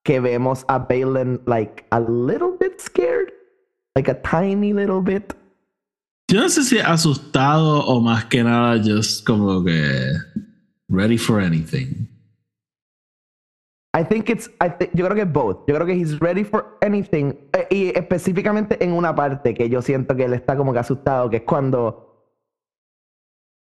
[0.03, 3.29] que vemos a Balin like a little bit scared,
[3.95, 5.35] like a tiny little bit.
[6.31, 10.13] Yo no sé si asustado o más que nada, just como que
[10.89, 12.07] ready for anything.
[13.97, 15.65] I think it's, I yo creo que both.
[15.67, 17.33] Yo creo que he's ready for anything.
[17.55, 21.31] Eh, y específicamente en una parte que yo siento que él está como que asustado,
[21.31, 22.05] que es cuando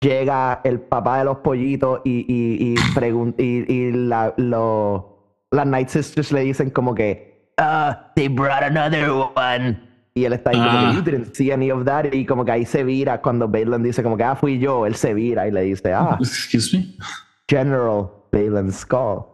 [0.00, 5.88] llega el papá de los pollitos y, y, y, y, y la, lo- las Night
[5.88, 9.78] Sisters le dicen como que, ah, they brought another one.
[10.16, 10.88] Y él está ahí como Ah.
[10.90, 12.06] que, you didn't see any of that.
[12.12, 14.86] Y como que ahí se vira cuando Balin dice como que, ah, fui yo.
[14.86, 16.86] Él se vira y le dice, ah, Excuse me?
[17.48, 19.26] General Balin Skull.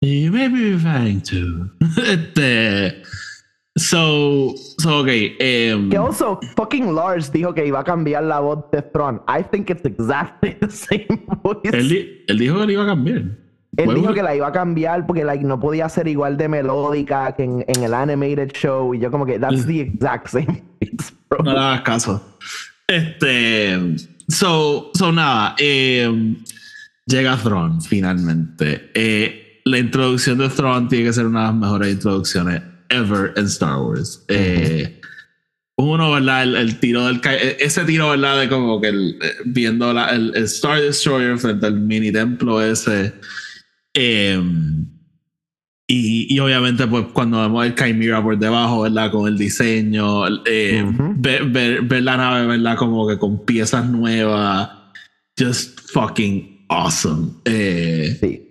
[0.00, 1.70] You may be referring to.
[2.02, 3.02] este.
[3.76, 5.36] So, so okay.
[5.72, 9.20] Um, Que also, fucking Lars dijo que iba a cambiar la voz de Thrawn.
[9.28, 11.60] I think it's exactly the same voice.
[11.72, 13.22] él, él dijo que le iba a cambiar.
[13.84, 17.32] Él dijo que la iba a cambiar porque like, no podía ser igual de melódica
[17.36, 18.94] que en, en el animated show.
[18.94, 20.46] Y yo como que, that's the exact same
[20.80, 21.44] voice, bro.
[21.44, 22.38] No le hagas caso.
[22.86, 23.78] Este.
[24.28, 25.54] So, so nada.
[25.58, 26.34] eh,
[27.06, 28.90] llega Thrawn finalmente.
[28.94, 33.44] Eh, la introducción de Thrawn tiene que ser una de las mejores introducciones ever en
[33.46, 34.24] Star Wars.
[34.28, 35.00] Eh,
[35.76, 36.42] uno, ¿verdad?
[36.42, 37.20] El, el tiro del.
[37.58, 38.38] Ese tiro, ¿verdad?
[38.40, 43.14] De como que el, viendo la- el, el Star Destroyer frente al mini templo ese.
[43.94, 44.40] Eh,
[45.86, 49.10] y, y obviamente, pues cuando vemos el Chimera por debajo, ¿verdad?
[49.10, 51.14] Con el diseño, eh, Ujú.
[51.16, 52.76] ver, ver- ver la nave, ¿verdad?
[52.76, 54.70] Como que con piezas nuevas.
[55.38, 57.32] Just fucking awesome.
[57.44, 58.46] Eh, Sí.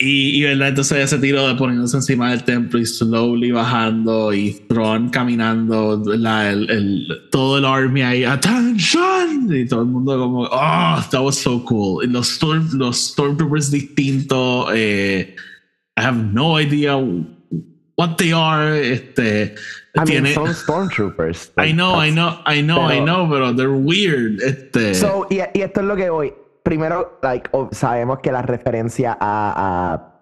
[0.00, 0.68] Y, y, ¿verdad?
[0.68, 6.52] Entonces ese tiro de poniéndose encima del templo y slowly bajando y Thrawn caminando, ¿verdad?
[6.52, 11.36] El, el- todo el army ahí, attention, y todo el mundo como, oh, that was
[11.36, 12.04] so cool.
[12.04, 15.34] Y los, storm, los stormtroopers distintos, eh,
[15.96, 16.96] I have no idea
[17.96, 18.76] what they are.
[18.80, 19.54] Este,
[19.96, 21.50] I mean, tiene, son Stormtroopers.
[21.58, 24.40] I know, I know, I know, I know, pero they're weird.
[24.42, 26.32] Este, So, y, y esto es lo que voy.
[26.68, 30.12] Primero, like, sabemos que la referencia a,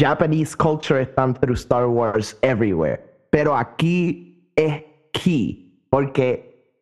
[0.00, 3.00] Japanese culture están through Star Wars everywhere.
[3.30, 5.84] Pero aquí es key.
[5.90, 6.78] Porque,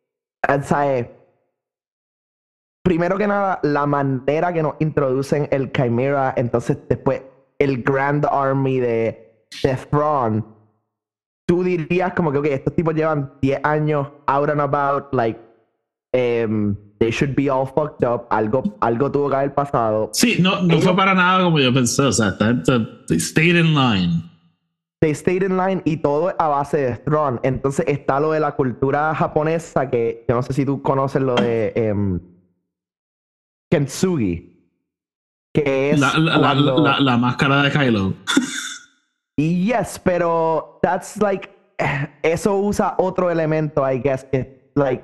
[0.47, 1.07] eh, ¿sabes?
[2.85, 7.23] Primero que nada, la manera que nos introducen el Chimera, entonces después
[7.59, 10.43] el Grand Army de, de
[11.47, 15.41] tú dirías como que, ok, estos tipos llevan 10 años out and about, like,
[16.13, 18.27] em, they should be all fucked up.
[18.31, 20.11] Algo, algo tuvo que haber pasado.
[20.13, 22.03] Sí, no, no fue para nada como yo pensé.
[22.03, 22.37] O sea,
[23.09, 24.23] they stayed in line.
[25.01, 27.41] They stayed in line y todo a base de Throne.
[27.43, 31.37] Entonces está lo de la cultura japonesa que yo no sé si tú conoces lo
[31.37, 32.21] de em,
[33.71, 34.47] Kentsugi.
[35.55, 38.15] Que es La, la, la- cuando- la- la máscara de Kylo.
[39.39, 41.49] Yes, pero that's like
[42.23, 44.27] eso usa otro elemento, I guess,
[44.75, 45.03] like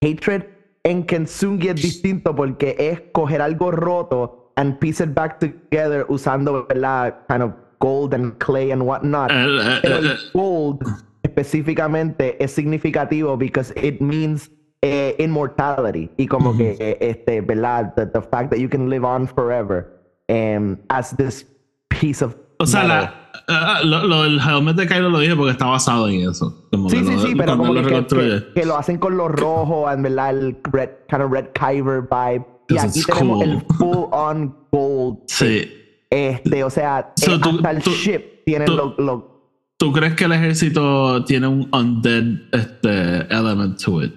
[0.00, 0.42] hatred
[0.84, 6.66] en Kentsugi es distinto porque es coger algo roto and piece it back together usando
[6.74, 9.30] la kind of gold and clay and whatnot.
[9.30, 10.80] El- el- Pero el- el gold
[11.22, 14.50] específicamente es significativo because it means
[14.82, 17.92] eh, immortality y como que eh, este, ¿verdad?
[17.96, 19.88] The, the fact that you can live on forever
[20.28, 21.44] um, as this
[21.88, 25.52] piece of O sea, la, ah, lo, lo del helmet de Kylo lo dije porque
[25.52, 26.66] está basado en eso.
[26.70, 28.44] Como Sí, sí, lo- sí, pero como lo que, que, reconstruye.
[28.54, 32.46] que- lo hacen con los rojos, en verdad, el red, kind of red Kyber vibe.
[32.68, 33.48] Y aquí tenemos cool.
[33.50, 35.18] el full on gold.
[35.28, 35.70] Sí.
[36.10, 39.36] Este, o sea, So, eh, tú- hasta el tú- ship tiene lo, lo-
[39.78, 44.14] ¿Tú crees que el ejército tiene un undead este, element to it?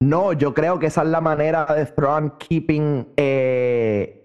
[0.00, 4.19] No, yo creo que esa es la manera de Thrawn keeping eh,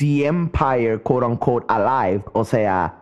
[0.00, 2.24] the Empire, quote unquote, alive.
[2.32, 2.92] O sea,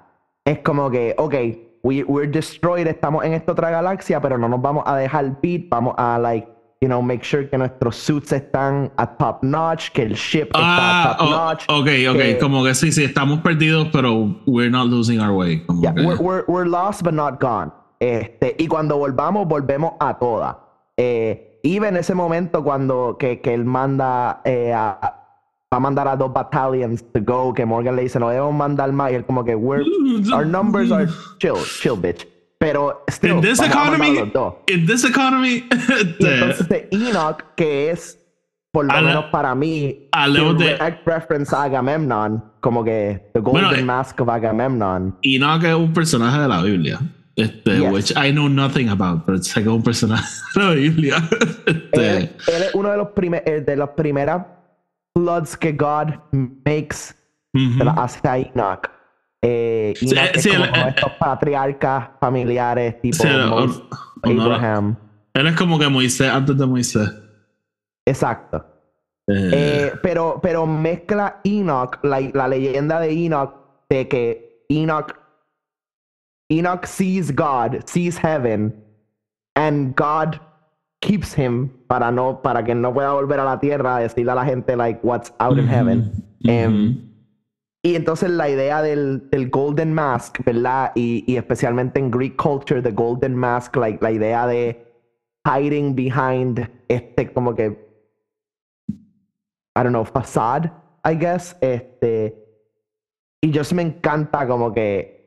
[0.45, 1.35] es como que, ok,
[1.83, 5.69] we, we're destroyed, estamos en esta otra galaxia, pero no nos vamos a dejar beat,
[5.71, 6.47] vamos a, like,
[6.81, 10.59] you know, make sure que nuestros suits están a top notch, que el ship Ah,
[10.59, 11.65] está a top oh, notch.
[11.69, 12.17] ok, ok.
[12.23, 15.65] que- Como que sí, sí, estamos perdidos, pero we're not losing our way.
[15.67, 17.73] Como Yeah, que- we're, we're, we're lost but not gone.
[18.01, 20.59] Este, y cuando volvamos, volvemos a toda.
[20.97, 25.28] Eh, Iba en ese momento cuando que, que él manda eh, a,
[25.73, 28.91] va a mandar a dos battalions to go, que Morgan le dice, no debemos mandar
[28.93, 29.85] más, y él como que, we're,
[30.33, 31.07] our numbers are
[31.39, 32.27] chill, chill, bitch.
[32.59, 35.65] Pero still, in this economy, los in this economy,
[36.19, 38.19] Y entonces Enoch, que es,
[38.73, 42.83] por lo A la- menos para mí, a lejos de- direct reference a Agamemnon, como
[42.83, 45.17] que the golden Bueno, eh, mask of Agamemnon.
[45.23, 46.99] Enoch es un personaje de la Biblia.
[47.37, 47.93] Este, Yes.
[47.93, 50.27] which I know nothing about, pero sé que es un personaje
[50.57, 51.17] de la Biblia.
[51.65, 54.45] Este, Él, él es uno de los, prime- eh, de las primeras
[55.15, 57.15] floods que God makes
[57.55, 57.79] ujú.
[57.79, 58.91] se las hace a Enoch.
[59.43, 63.83] Eh, Sí, Enoch es sí, como eh, estos patriarcas familiares tipo Sí, el- Mos-
[64.25, 64.97] uno- Abraham.
[65.35, 67.11] Él es como que Moisés antes de Moisés.
[68.07, 68.65] Exacto.
[69.29, 73.55] Eh, Eh, pero, pero mezcla Enoch, la, la leyenda de Enoch,
[73.91, 75.15] de que Enoch,
[76.51, 78.75] Enoch sees God, sees heaven,
[79.55, 80.41] and God
[81.01, 84.35] keeps him para no, para que no pueda volver a la tierra a decirle a
[84.35, 86.13] la gente like what's out in heaven.
[86.45, 87.09] Em,
[87.83, 90.93] y entonces la idea del, del Golden Mask, ¿verdad?
[90.95, 94.85] Y, y especialmente en Greek culture, the Golden Mask, like, la idea de
[95.45, 97.89] hiding behind este como que
[99.79, 100.73] I don't know, facade,
[101.05, 101.57] I guess.
[101.61, 102.35] Este,
[103.41, 105.18] y yo sí me encanta como que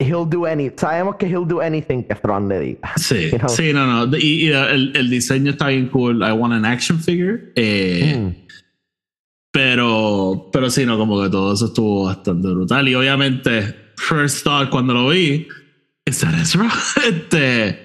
[0.00, 2.92] he'll do any, sabemos que he'll do anything que Thrawn le diga.
[2.96, 3.48] Sí, you know?
[3.48, 4.16] sí, no, no.
[4.16, 6.22] Y, y el, el diseño está bien cool.
[6.22, 7.52] I want an action figure.
[7.56, 8.34] Eh, Mm.
[9.52, 12.88] Pero, pero sí, no, como que todo eso estuvo bastante brutal.
[12.88, 15.48] Y obviamente, first thought cuando lo vi,
[16.04, 16.70] ¿es that Ezra?
[17.08, 17.78] Este,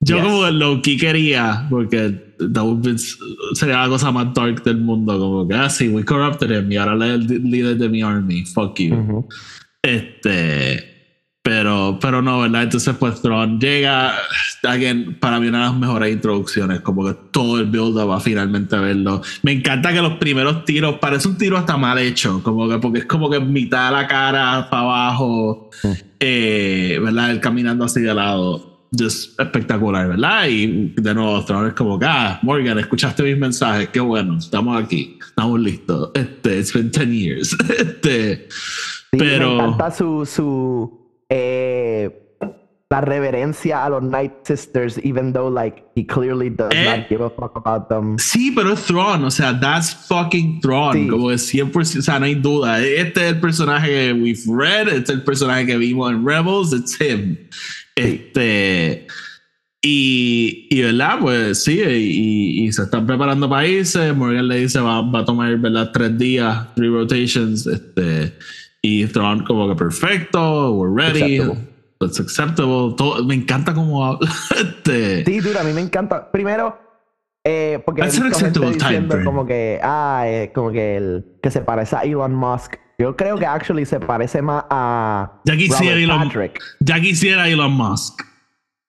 [0.00, 0.24] yo Yes.
[0.24, 2.96] como que lo que quería, porque that would be-
[3.54, 6.76] sería la cosa más dark del mundo, como que, ah, sí, we corrupted him y
[6.76, 8.94] ahora es el líder de mi army, fuck you.
[8.94, 9.28] Ujú.
[9.82, 10.93] Este,
[11.44, 12.62] pero, pero no, ¿verdad?
[12.62, 14.14] Entonces, pues Tron llega,
[14.62, 18.74] again, para mí una de las mejores introducciones, como que todo el build-up va finalmente
[18.74, 19.20] a verlo.
[19.42, 23.00] Me encanta que los primeros tiros, parece un tiro hasta mal hecho, como que porque
[23.00, 25.68] es como que mitad de la cara para abajo,
[26.18, 27.32] eh, ¿verdad?
[27.32, 28.70] Él caminando así de lado.
[28.98, 30.46] Just espectacular, ¿verdad?
[30.48, 34.82] Y de nuevo, Tron es como que, ah, Morgan, escuchaste mis mensajes, qué bueno, estamos
[34.82, 36.10] aquí, estamos listos.
[36.14, 37.56] Este, it's been 10 years.
[37.78, 39.56] Este, Sí, pero.
[39.56, 42.20] me encanta su, su eh,
[42.90, 46.84] la reverencia a los Night Sisters, even though like he clearly does Eh.
[46.84, 48.16] not give a fuck about them.
[48.18, 51.08] Sí, pero es Thrawn, o sea, that's fucking Thrawn, Sí.
[51.08, 52.80] como que 100%, o sea, no hay duda.
[52.80, 56.72] Este es el personaje que we've read, este es el personaje que vimos en Rebels,
[56.72, 57.36] it's him.
[57.96, 59.06] Este,
[59.82, 64.12] y, y verdad, pues sí, y, y se están preparando para irse.
[64.12, 65.90] Morgan le dice, va, va a tomar, ¿verdad?
[65.92, 68.34] Tres días, three rotations, este,
[68.86, 71.68] y Thrawn como que perfecto, we're ready, Acceptable.
[72.02, 72.94] it's acceptable.
[72.96, 74.28] Todo, me encanta cómo habla.
[74.56, 76.30] Este, Sí, dude, a mí me encanta.
[76.30, 76.78] Primero,
[77.44, 79.24] eh, porque That's an acceptable time frame.
[79.24, 82.74] como que, ah, eh, como que el que se parece a Elon Musk.
[82.98, 86.60] Yo creo que actually se parece más a Ya quisiera Robert Elon- Patrick.
[86.80, 88.20] Ya quisiera Elon Musk.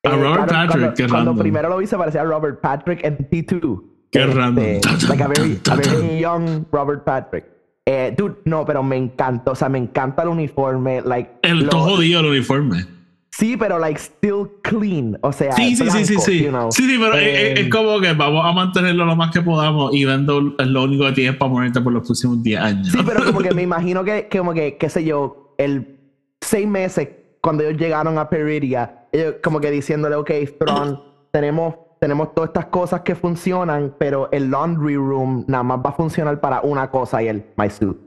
[0.03, 1.37] A Eh, Robert claro, Patrick, cuando, qué cuando random.
[1.39, 3.81] primero lo vi se parecía a Robert Patrick en T2.
[4.11, 4.65] Qué Este, random.
[5.09, 7.45] Like a very, a very young Robert Patrick.
[7.87, 9.51] Eh, dude, no, pero me encantó.
[9.51, 11.01] O sea, me encanta el uniforme.
[11.01, 12.85] Like, El lo- todo jodido el uniforme.
[13.31, 15.17] Sí, pero like still clean.
[15.21, 16.43] O sea, Sí, sí, sí, sí, blanco, sí.
[16.45, 16.71] you know.
[16.71, 19.41] Sí, sí, pero es- es, es Eh, como que vamos a mantenerlo lo más que
[19.41, 22.87] podamos y vendo es lo único que tienes para ponerte por los próximos 10 años.
[22.87, 25.97] Sí, pero como que me imagino que, que como que, qué sé yo, el
[26.41, 27.09] seis meses
[27.41, 30.99] cuando ellos llegaron a Peridia, ellos como que diciéndole, ok, Thrawn,
[31.31, 35.93] tenemos, tenemos todas estas cosas que funcionan, pero el laundry room nada más va a
[35.93, 37.97] funcionar para una cosa y el my suit.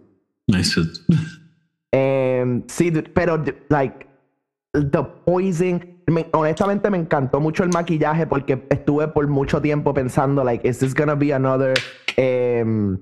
[0.47, 0.81] Nice.
[1.91, 4.07] Em, sí, pero like
[4.73, 5.81] the poison.
[6.07, 10.79] me- honestamente me encantó mucho el maquillaje porque estuve por mucho tiempo pensando like, is
[10.79, 11.75] this gonna be another
[12.17, 12.99] em,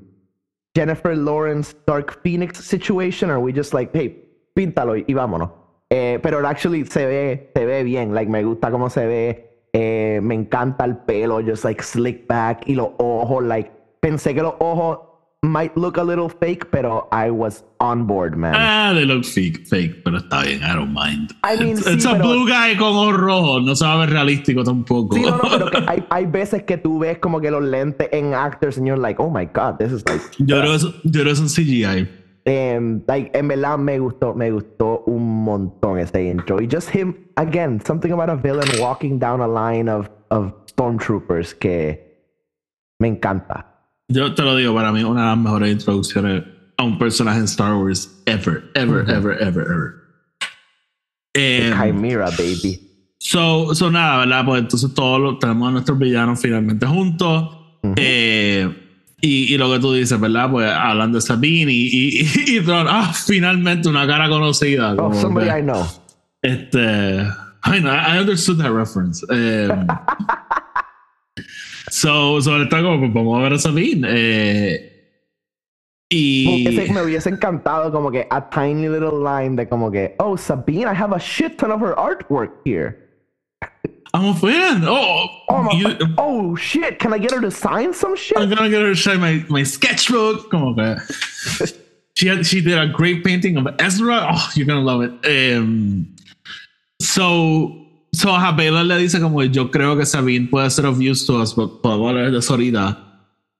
[0.75, 5.51] Jennifer Lawrence Dark Phoenix situation or we just like, hey, píntalo y, y vámonos.
[5.91, 9.56] Eh, pero actually se ve, se ve bien, like me gusta cómo se ve.
[9.79, 13.71] Eh, me encanta el pelo, just like slick back y los ojos, like
[14.01, 15.01] pensé que los ojos
[15.43, 18.55] might look a little fake, pero I was on board, man.
[18.57, 21.33] Ah, they look fake, fake, pero está bien, I don't mind.
[21.45, 23.93] I mean, it's sí, it's a pero- blue guy con ojos rojos, no se va
[23.93, 25.15] a ver realístico tampoco.
[25.15, 28.09] Sí, no, no, pero que hay, hay veces que tú ves como que los lentes
[28.13, 30.23] en actors and you're like, oh my god, this is like.
[30.39, 32.09] yo, creo que es, yo creo que es un CGI.
[32.49, 36.61] Em, like, en verdad me gustó, me gustó un montón ese intro.
[36.61, 41.55] Y just him, again, something about a villain walking down a line of, of stormtroopers
[41.59, 42.23] que
[43.01, 43.67] me encanta.
[44.09, 46.45] Yo te lo digo, para mí, una de las mejores introducciones
[46.79, 49.95] a un personaje en Star Wars ever, ever, ever, ever, ever.
[51.35, 52.81] Em, Chimera, baby.
[53.19, 54.45] So, so nada, ¿verdad?
[54.45, 57.57] Pues entonces todos lo- tenemos a nuestros villanos finalmente juntos.
[57.97, 58.86] Eh,
[59.27, 60.51] y, y lo que tú dices, ¿verdad?
[60.51, 64.95] Pues hablan de Sabine y, y, ah, finalmente una cara conocida.
[64.95, 65.85] Oh, somebody que, I know.
[66.43, 67.23] Este,
[67.65, 69.25] I know, I understood that reference.
[69.29, 69.87] Um,
[71.91, 74.07] so, so está como, pues vamos a ver a Sabine.
[74.09, 74.93] Eh,
[76.09, 80.37] y Ese me hubiese encantado como que a tiny little line de como que, oh,
[80.37, 82.97] Sabine, I have a shit ton of her artwork here.
[84.17, 84.85] I'm a fan.
[84.87, 88.37] Oh, Oh, you- oh shit, can I get her to sign some shit?
[88.39, 90.51] I'm gonna get her to show my, my sketchbook.
[90.51, 90.97] Como que.
[92.15, 94.27] She, had, she did a great painting of Ezra.
[94.33, 95.13] Oh, you're gonna love it.
[95.59, 96.15] Um,
[97.01, 97.77] so,
[98.15, 101.37] so a Baylor le dice como yo creo que Sabine puede ser of use to
[101.43, 103.03] us, but podemos hablar de eso ahorita.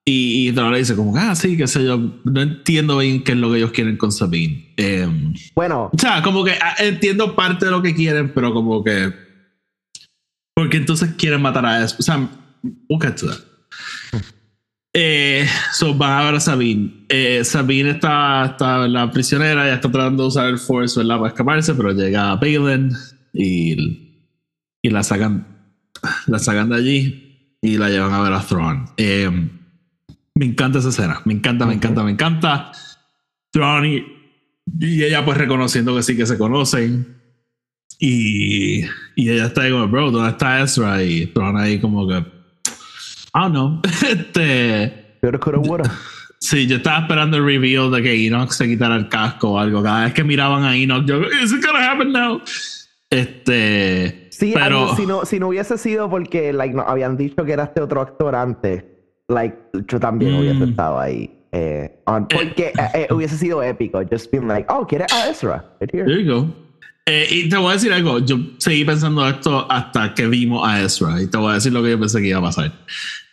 [0.09, 3.33] Y, y Thrawn le dice como, ah, sí, qué sé yo, no entiendo bien qué
[3.33, 4.73] es lo que ellos quieren con Sabine.
[4.79, 8.83] Um, Bueno, o sea, como que ah, entiendo parte de lo que quieren, pero como
[8.85, 9.13] que.
[10.67, 11.95] Porque entonces quieren matar a eso.
[12.01, 12.29] O sea,
[12.89, 13.39] we'll get to that.
[14.93, 17.05] Eh, so van a ver a Sabine.
[17.09, 19.13] Eh, Sabine está, está ¿verdad?
[19.13, 21.19] prisionera, ya está tratando de usar el Force ¿verdad?
[21.19, 22.91] para escaparse, pero llega a Balin
[23.33, 24.25] y,
[24.83, 25.47] y la sacan
[26.27, 28.87] la sacan de allí y la llevan a ver a Thrawn.
[28.97, 29.31] Eh,
[30.35, 31.23] me encanta esa escena.
[31.27, 32.73] Me encanta, me encanta, me encanta.
[33.53, 34.05] Thrawn y,
[34.81, 37.16] y ella pues reconociendo que sí que se conocen.
[37.99, 38.83] Y,
[39.15, 41.03] y ella está ahí como, bro, ¿dónde está Ezra?
[41.03, 42.25] Y Thrawn ahí como que, I
[43.35, 43.81] don't know.
[44.09, 45.17] este,
[46.39, 49.83] sí, yo estaba esperando el reveal de que Enoch se quitara el casco o algo.
[49.83, 52.41] Cada vez que miraban a Enoch, yo, is it gonna happen now?
[53.11, 54.85] Este, Sí, pero...
[54.87, 57.81] mean, si, no, si no hubiese sido porque like, no, habían dicho que era este
[57.81, 58.85] otro actor antes,
[59.29, 59.57] like,
[59.89, 60.39] yo también Mm.
[60.41, 61.31] hubiese estado ahí.
[61.53, 64.03] eh, on- porque eh, eh, hubiese sido épico.
[64.11, 65.65] Just being like, oh, ¿quieres a Ezra?
[65.81, 66.05] Right here.
[66.05, 66.66] There you go.
[67.09, 70.81] Eh, y te voy a decir algo, yo seguí pensando esto hasta que vimos a
[70.83, 72.73] Ezra y te voy a decir lo que yo pensé que iba a pasar.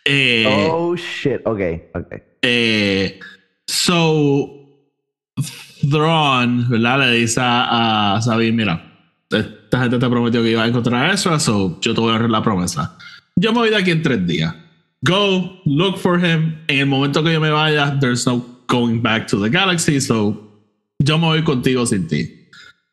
[0.04, 1.40] Eh, Oh, shit.
[1.44, 1.60] Ok,
[1.94, 2.06] ok.
[2.42, 3.18] eh,
[3.66, 4.48] so,
[5.90, 7.00] Thrawn, ¿verdad?
[7.10, 8.92] Le dice a, a Sabine, mira,
[9.30, 12.18] esta gente te prometió que iba a encontrar a Ezra, so yo te voy a
[12.18, 12.96] dar la promesa.
[13.36, 14.54] Yo me voy de aquí en tres días.
[15.02, 16.58] Go, look for him.
[16.68, 20.40] En el momento que yo me vaya, there's no going back to the galaxy, so
[21.00, 22.43] yo me voy contigo sin ti.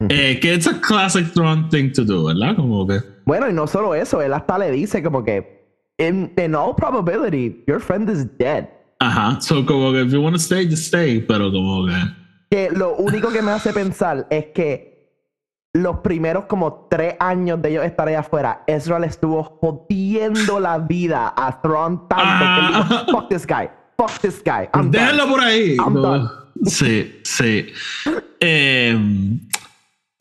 [0.09, 2.55] Eh, que it's a classic Thrawn thing to do, ¿verdad?
[2.55, 2.99] Como que.
[3.25, 5.61] Bueno, y no solo eso, él hasta le dice como que,
[5.97, 8.67] in, in all probability, your friend is dead.
[8.99, 9.39] Ajá.
[9.41, 11.19] So, como que if you want to stay, just stay.
[11.21, 11.93] Pero como que.
[12.49, 14.91] Que lo único que me hace pensar es que
[15.73, 20.77] los primeros como tres años de ellos estar allá afuera, Ezra le estuvo jodiendo la
[20.77, 23.05] vida a Thrawn tanto que él dijo, Ah.
[23.09, 24.91] fuck this guy, fuck this guy, I'm done".
[24.91, 25.77] Déjenlo por ahí.
[25.77, 26.01] I'm No.
[26.01, 26.29] done.
[26.65, 27.67] Sí, sí.
[28.41, 29.39] Em,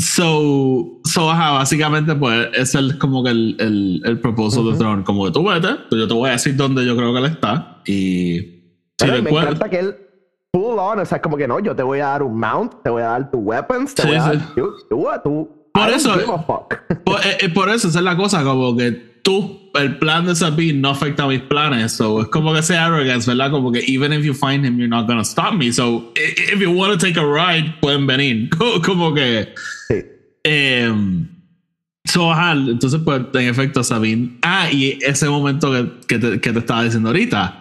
[0.01, 5.03] so, so, ajá, básicamente, pues, es el, como que el, el, el propósito de Tron.
[5.03, 7.25] Como que tú vete, pues yo te voy a decir dónde yo creo que él
[7.27, 7.83] está.
[7.87, 8.39] Y.
[8.39, 9.97] Si Pero me después- encanta que él
[10.53, 12.91] full on, o sea, como que no, yo te voy a dar un mount, te
[12.91, 14.37] voy a dar tus weapons, te Sí, voy a sí.
[14.37, 15.49] dar tú, tú, tú.
[15.73, 16.45] Por eso-.
[17.05, 20.35] Por, eh, eh, por eso, esa es la cosa, como que tú, el plan de
[20.35, 21.93] Sabine no afecta a mis planes.
[21.93, 23.51] So, es como que ese arrogance, ¿verdad?
[23.51, 25.73] Como que even if you find him, you're not gonna stop me.
[25.73, 28.49] So, if you want to take a ride, pueden venir.
[28.59, 29.55] Co- Como que.
[29.89, 29.95] Sí.
[30.45, 31.29] em,
[32.05, 34.39] so, ajá, entonces, pues, en efecto, Sabine.
[34.43, 37.61] Ah, y ese momento que, que, te, que te estaba diciendo ahorita.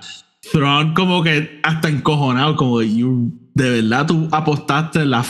[0.51, 5.23] Thrawn, como que hasta encojonado, como que you, de verdad tú apostaste la.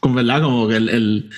[0.00, 1.30] Con verdad, como que el, el,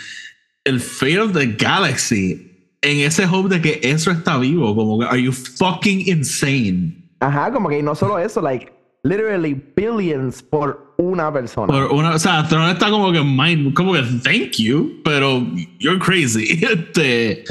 [0.64, 2.50] el fate of the galaxy
[2.84, 4.74] en ese hope de que eso está vivo.
[4.74, 7.10] Como que, are you fucking insane?
[7.20, 8.72] Ajá, como que no solo eso, like,
[9.02, 11.72] literally billions por una persona.
[11.72, 15.46] Por una, o sea, Thrawn está como que mind, como que thank you, pero
[15.78, 16.60] you're crazy.
[16.64, 17.44] Este,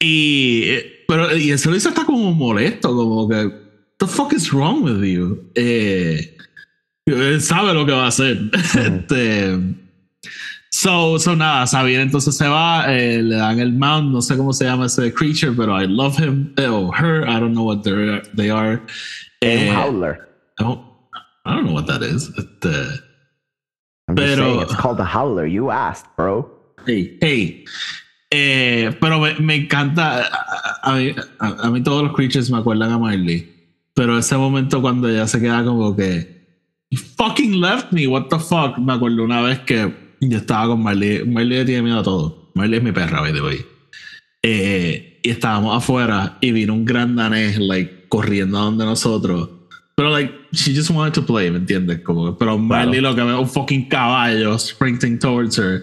[0.00, 0.64] y,
[1.06, 3.50] pero, y eso dice está como molesto, como que,
[3.98, 5.50] the fuck is wrong with you?
[5.54, 6.36] Eh,
[7.06, 8.38] él sabe lo que va a hacer.
[8.54, 9.58] Este,
[10.72, 14.52] so, so nada, Sabine entonces se va, eh, le dan el mount, no sé cómo
[14.52, 17.82] se llama ese creature, pero I love him, eh, or her, I don't know what
[17.82, 18.80] they are.
[19.42, 20.28] Eh, un howler.
[20.58, 20.80] I don't,
[21.44, 22.30] I don't know what that is.
[22.38, 22.68] Este,
[24.08, 25.46] I'm just pero- saying, it's called the howler.
[25.46, 26.48] You asked, bro.
[26.86, 27.64] Hey, hey.
[28.32, 30.28] Eh, pero me, me encanta.
[30.30, 33.48] A, a mí, a- a mí todos los creatures me acuerdan a Marley.
[33.94, 36.38] Pero ese momento cuando ella se queda como que.
[36.90, 38.78] You fucking left me, what the fuck.
[38.78, 39.92] Me acuerdo una vez que
[40.28, 41.24] yo estaba con Marley.
[41.24, 42.50] Marley le tiene miedo a todo.
[42.54, 43.64] Marley es mi perra, by the way.
[44.42, 49.48] Eh, y estábamos afuera y vino un gran danés, like, corriendo a donde nosotros.
[49.94, 52.00] Pero, like, she just wanted to play, ¿me entiendes?
[52.00, 55.82] Como, pero Marley lo que ve es un fucking caballo sprinting towards her.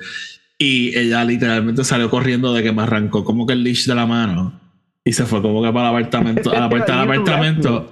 [0.57, 4.07] Y ella literalmente salió corriendo de que me arrancó como que el leash de la
[4.07, 4.59] mano.
[5.05, 7.91] Y se fue como que para el apartamento, a la puerta del apartamento.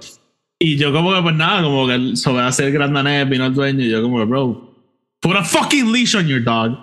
[0.58, 3.84] Y yo como que pues nada, como que sobre hacer gran danés, vino el dueño
[3.84, 4.65] y yo como que, bro,
[5.20, 6.76] put a fucking leash on your dog.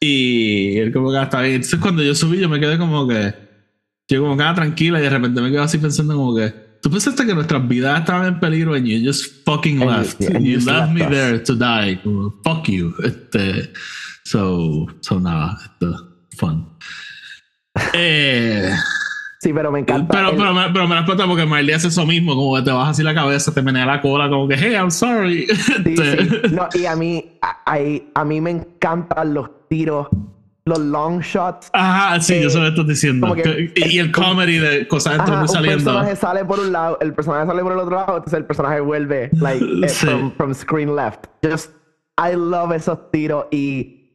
[0.00, 1.56] Y él como que "Ah, está bien.
[1.56, 3.34] Entonces cuando yo subí yo me quedé como que,
[4.08, 6.52] yo como que ah, tranquila y de repente me quedo así pensando como que,
[6.82, 10.20] tú pensaste que nuestras vidas estaban en peligro and you just fucking And you- left.
[10.34, 12.00] and you you left left me there to die.
[12.02, 12.94] Como, fuck you.
[13.04, 13.72] Este,
[14.24, 15.86] so, so nada, este,
[16.36, 16.68] fun.
[17.94, 18.70] Eh,
[19.42, 20.06] Sí, pero me encanta.
[20.14, 22.62] pero, el- pero, me, pero me la explota porque Marley hace eso mismo, como que
[22.62, 25.46] te baja así la cabeza, te menea la cola, como que, hey, I'm sorry.
[25.84, 26.54] Sí, Este, sí.
[26.54, 27.38] No, y a mí,
[28.14, 30.06] a, mí me encantan los tiros,
[30.64, 31.70] los long shots.
[31.72, 33.34] Ajá, sí, yo Eh, sé lo que estás diciendo.
[33.34, 35.84] que- y, y el comedy de cosas Ajá, entrando y saliendo.
[35.86, 38.78] personaje sale por un lado, el personaje sale por el otro lado, entonces el personaje
[38.78, 40.06] vuelve, like, eh, Sí.
[40.06, 41.26] from, from screen left.
[41.44, 41.72] Just,
[42.16, 44.08] I love esos tiros y,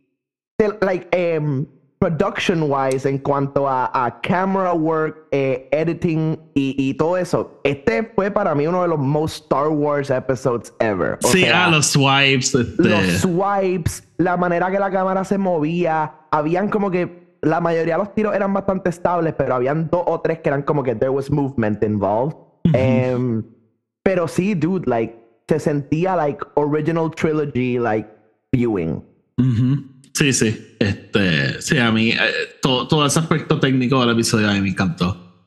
[0.79, 1.65] like, em,
[1.99, 8.03] production wise, en cuanto a, a camera work, eh, editing y, y todo eso, este
[8.15, 11.17] fue para mí uno de los most Star Wars episodes ever.
[11.23, 12.53] O Sí, sea, ah, los swipes.
[12.53, 17.95] Este, los swipes, la manera que la cámara se movía, habían como que la mayoría
[17.95, 20.93] de los tiros eran bastante estables, pero habían dos o tres que eran como que
[20.95, 22.35] there was movement involved.
[22.73, 23.43] Em,
[24.03, 25.15] pero sí, dude, like
[25.47, 28.09] se sentía like original trilogy like
[28.51, 29.01] viewing.
[29.37, 29.83] Ujú.
[30.17, 30.75] Sí, sí.
[30.79, 32.17] Este, sí, a mí, eh,
[32.61, 35.45] todo, todo ese aspecto técnico del episodio a mí me encantó.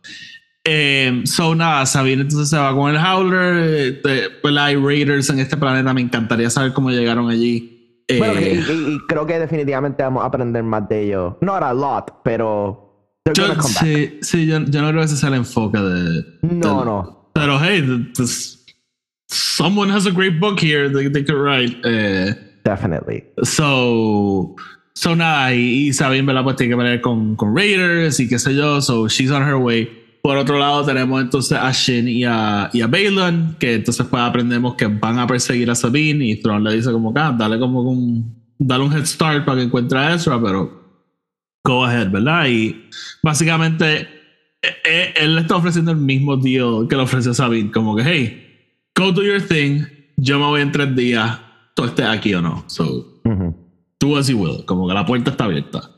[0.64, 3.56] Eh, so, nada, Sabine entonces se va con el Howler.
[3.56, 5.92] eh, de- pues hay Raiders en este planeta.
[5.92, 8.04] Me encantaría saber cómo llegaron allí.
[8.06, 11.34] Eh, Bueno, y, y- y creo que definitivamente vamos a aprender más de ellos.
[11.40, 15.36] Not a lot, pero yo, sí, sí, yo, yo no creo que ese sea el
[15.36, 16.24] enfoque de.
[16.42, 17.30] No, del- no.
[17.34, 18.66] Pero hey, th- this-
[19.28, 21.76] someone has a great book here they, they could write.
[22.64, 23.24] Definitely.
[23.42, 24.54] So,
[24.94, 26.44] so nada, y, y Sabine, ¿verdad?
[26.44, 28.80] Pues tiene que pelear con, con Raiders y qué sé yo.
[28.80, 29.88] So, she's on her way.
[30.22, 34.22] Por otro lado, tenemos entonces a Shin y a, y a Balon, que entonces pues
[34.22, 37.80] aprendemos que van a perseguir a Sabine y Thrawn le dice como ah, dale como
[37.80, 40.80] un, dale un head start para que encuentre a Ezra, pero
[41.64, 42.46] go ahead, ¿verdad?
[42.48, 42.84] Y
[43.22, 44.00] básicamente
[44.62, 48.02] eh, eh, él le está ofreciendo el mismo deal que le ofreció Sabine, como que,
[48.04, 49.84] hey, go do your thing,
[50.18, 51.38] yo me voy en tres días,
[51.80, 52.64] tú estés aquí o no.
[52.66, 53.54] So, Ujú.
[53.98, 55.90] do as you will, como que la puerta está abierta.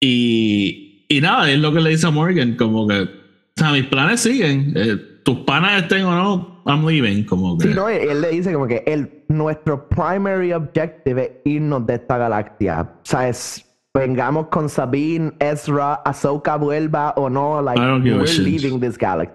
[0.00, 3.08] Y, y nada, es lo que le dice a Morgan, como que, o
[3.56, 7.68] sea, mis planes siguen, eh, tus panas estén o no, I'm leaving, como que...
[7.68, 11.94] Sí, no, él, él le dice como que el, nuestro primary objective es irnos de
[11.94, 12.82] esta galaxia.
[12.82, 18.96] O sea, es vengamos con Sabine, Ezra, Ahsoka vuelva o no, like we're leaving this
[18.96, 19.34] galaxy.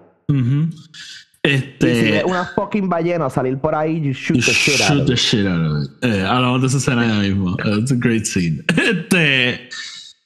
[1.54, 1.56] Ujú.
[1.56, 2.10] Y si Este...
[2.12, 5.06] ves una fucking ballena salir por ahí, you shoot You the shit out shoot of
[5.06, 5.18] the it.
[5.18, 5.90] shit out of it.
[6.04, 7.56] Eh, hablamos de esa escena ya mismo.
[7.78, 8.62] It's a great scene.
[8.76, 9.68] Este,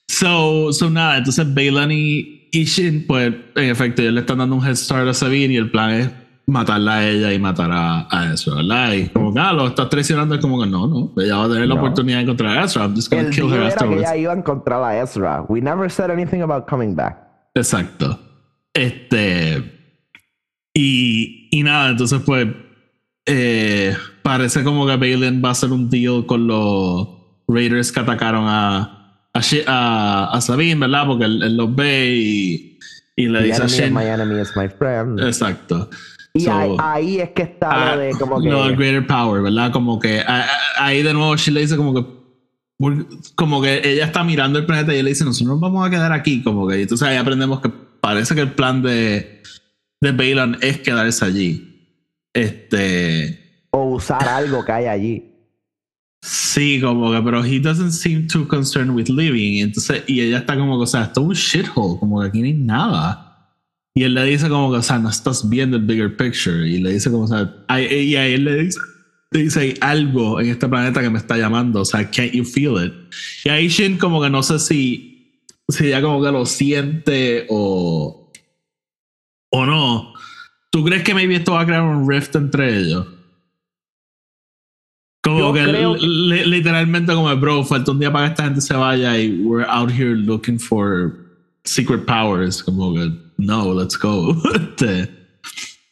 [0.09, 4.57] so, so nada, entonces Balon y, y Shin, pues en efecto, ellos le están dando
[4.57, 6.11] un head start a Sabine y el plan es
[6.47, 8.93] matarla a ella y matar a, a Ezra, ¿verdad?
[8.93, 11.49] Y como que, ah, lo estás traicionando, es como que no, no, ella va a
[11.49, 11.81] tener la No.
[11.81, 12.83] oportunidad de encontrar a Ezra.
[12.85, 14.03] I'm just gonna El kill her era que afterwards.
[14.03, 15.45] ella iba a encontrar a Ezra.
[15.49, 17.17] We never said anything about coming back.
[17.55, 18.19] Exacto.
[18.75, 19.81] Este.
[20.75, 22.49] Y, y nada, entonces pues.
[23.27, 27.09] eh, parece como que Balin va a hacer un deal con los
[27.49, 31.07] Raiders que atacaron a, a, a, a Sabine, ¿verdad?
[31.07, 32.79] Porque él, él los ve y,
[33.17, 35.21] y le The dice a my enemy is my friend.
[35.21, 35.91] Exacto.
[36.35, 38.49] y so- ahí, ahí es que está Ah, lo de como que.
[38.49, 39.71] no, el greater power, ¿verdad?
[39.73, 40.23] Como que
[40.79, 42.23] ahí de nuevo Shin le dice como que
[43.37, 45.91] como que ella está mirando el planeta y él le dice nosotros nos vamos a
[45.91, 47.69] quedar aquí como que entonces ahí aprendemos que
[48.01, 49.41] parece que el plan de
[50.03, 51.97] de Balon es quedarse allí.
[52.35, 53.39] Este
[53.71, 55.25] o usar algo que hay allí.
[56.23, 59.61] sí como que pero he doesn't seem too concerned with living.
[59.61, 62.41] Entonces y ella está como que o sea esto es un shithole como que aquí
[62.41, 63.29] no hay nada.
[63.95, 66.69] Y él le dice como que o sea no estás viendo el bigger picture.
[66.69, 68.81] Y le dice como o sea y a él le dice
[69.31, 72.45] le dice hay algo en este planeta que me está llamando o sea can't you
[72.45, 72.93] feel it
[73.47, 78.22] y ahí Shin como que no sé si si ella como que lo siente o
[79.53, 80.13] o no
[80.71, 83.07] ¿tú crees que maybe esto va a crear un rift entre ellos?
[85.23, 88.75] Como que creo- li- literalmente como bro, falta un día para que esta gente se
[88.75, 91.15] vaya y we're out here looking for
[91.65, 92.63] secret powers.
[92.63, 94.35] Como que no, let's go.
[94.55, 95.09] Este,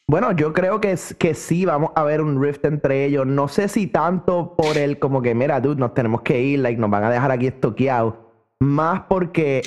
[0.09, 3.25] Bueno, yo creo que, es- que sí vamos a ver un rift entre ellos.
[3.27, 6.81] No sé si tanto por el como que, mira, dude, nos tenemos que ir, like,
[6.81, 8.15] nos van a dejar aquí estoqueados.
[8.59, 9.63] Más porque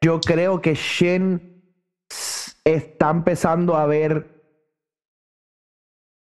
[0.00, 1.53] yo creo que Shin s-
[2.64, 4.34] está empezando a ver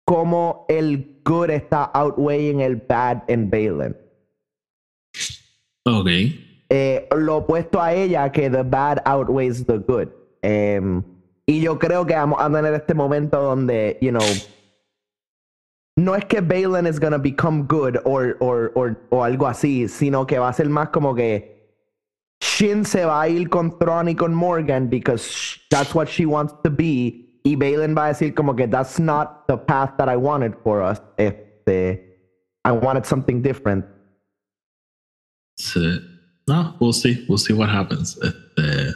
[0.05, 3.95] cómo el good está outweighing el bad en Balin.
[5.85, 6.07] ok.
[6.69, 10.09] eh, lo opuesto a ella, que the bad outweighs the good.
[10.41, 11.03] Em,
[11.45, 14.23] y yo creo que vamos a tener este momento donde, you know,
[15.95, 20.25] no es que Balin is gonna become good or, or, or, o algo así, sino
[20.25, 21.52] que va a ser más como que
[22.43, 26.53] Shin se va a ir con Thrawn y con Morgan because that's what she wants
[26.63, 27.39] to be.
[27.45, 30.81] Y Balin va a decir como que that's not the path that I wanted for
[30.81, 30.99] us.
[31.17, 32.01] Este,
[32.65, 33.85] I wanted something different.
[35.57, 36.01] Sí.
[36.45, 37.25] No, we'll see.
[37.29, 38.17] We'll see what happens.
[38.21, 38.93] Este,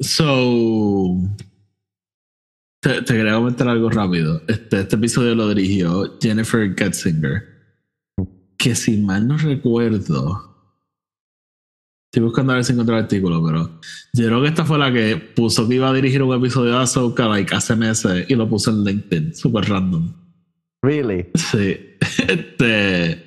[0.00, 1.16] so,
[2.82, 4.42] te, te quería comentar algo rápido.
[4.46, 7.48] Este, este episodio lo dirigió Jennifer Getzinger.
[8.58, 10.49] Que si mal no recuerdo.
[12.12, 13.78] Estoy buscando a ver si encuentro el artículo, pero
[14.14, 16.78] yo creo que esta fue la que puso que iba a dirigir un episodio de
[16.78, 19.34] Ahsoka like, hace meses y lo puso en LinkedIn.
[19.34, 20.12] Super random.
[20.82, 21.26] Really?
[21.34, 21.76] Sí.
[22.26, 23.26] Este.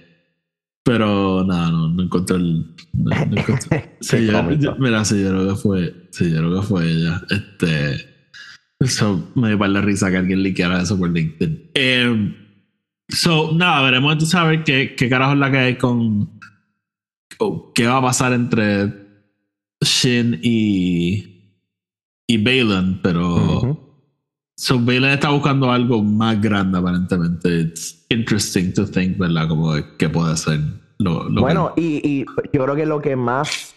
[0.83, 2.75] Pero nada, no, no encontré el.
[2.93, 3.95] No, no encontré.
[4.01, 5.95] Sí, yo, yo- mira, sí, yo creo que fue.
[6.11, 7.21] Sí, yo creo que fue ella.
[7.29, 8.09] Este.
[8.81, 11.69] Eso me dio para la risa que alguien liqueara eso por LinkedIn.
[11.73, 12.35] Eh,
[13.07, 16.32] so, nada, veremos entonces a ver qué, qué carajo es la que hay con.
[17.73, 18.93] Qué va a pasar entre
[19.81, 21.61] Shin y.
[22.27, 23.35] y Balin, pero.
[23.35, 23.79] Ujú.
[24.55, 27.61] So Balin está buscando algo más grande aparentemente.
[27.61, 29.47] It's interesting to think, ¿verdad?
[29.47, 30.59] Como qué puede ser
[30.99, 33.75] lo, lo Bueno, y, y yo creo que lo que más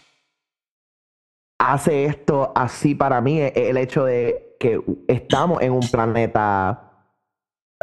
[1.59, 6.91] hace esto así para mí es el hecho de que estamos en un planeta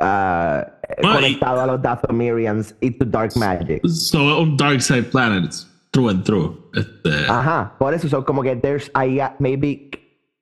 [0.00, 0.66] ah,
[1.02, 3.82] Bueno, y- conectado a los Dathomirians y to Dark Magic.
[3.82, 3.88] que...
[3.88, 6.58] So un Dark Side Planet, it's through and through.
[6.74, 9.90] Este, Ajá, por eso son como que there's ahí ah, maybe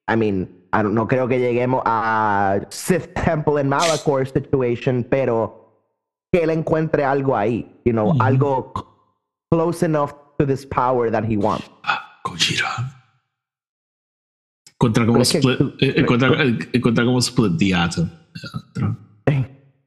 [0.09, 5.59] I mean, I don't- no creo que lleguemos a Sith Temple en Malachor situation, pero
[6.32, 8.82] que él encuentre algo ahí, you know, algo c-
[9.51, 11.70] close enough to this power that he wants.
[11.84, 12.99] ah, Gojira.
[14.74, 18.11] Encuentra como que split, tú- eh, eh, encuentra como split the atom.
[18.74, 18.97] Yeah,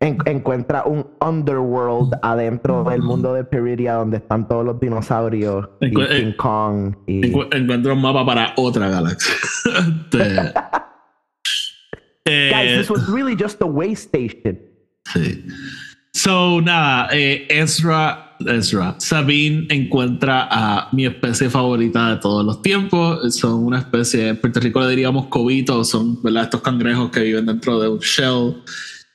[0.05, 5.85] En- encuentra un underworld adentro del mundo de Peridia donde están todos los dinosaurios y
[5.87, 9.33] Encu- eh, King Kong y Encu- encuentra un mapa para otra galaxia.
[9.65, 10.53] Este,
[12.25, 14.57] eh, guys this was really just a way station
[15.13, 15.45] Sí.
[16.13, 23.35] So, nada, eh, Ezra, Ezra, Sabine encuentra a mi especie favorita de todos los tiempos.
[23.35, 26.43] Son una especie, en Puerto Rico le diríamos cobitos, son ¿verdad?
[26.45, 28.55] estos cangrejos que viven dentro de un shell.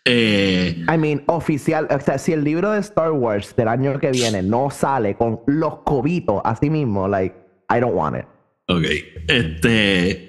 [0.07, 4.11] Eh, I mean oficial o sea si el libro de Star Wars del año que
[4.11, 7.37] viene no sale con los cobitos así mismo like
[7.69, 8.25] I don't want it
[8.69, 8.85] ok,
[9.29, 10.29] este.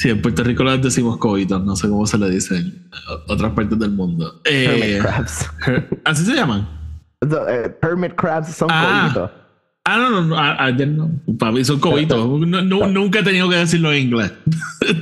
[0.00, 2.88] Sí, en Puerto Rico les decimos cobitos, no sé cómo se le dice en
[3.26, 4.40] otras partes del mundo.
[4.44, 5.50] Eh, hermit crabs
[6.04, 6.68] ¿Así se llaman?
[7.20, 9.08] The, eh, hermit crabs son Ah.
[9.10, 9.30] cobitos
[9.84, 11.10] Ah, no, no, no, I, I didn't know.
[11.38, 12.18] Para mí son cobitos.
[12.46, 14.32] No- no- nunca he tenido que decirlo en inglés.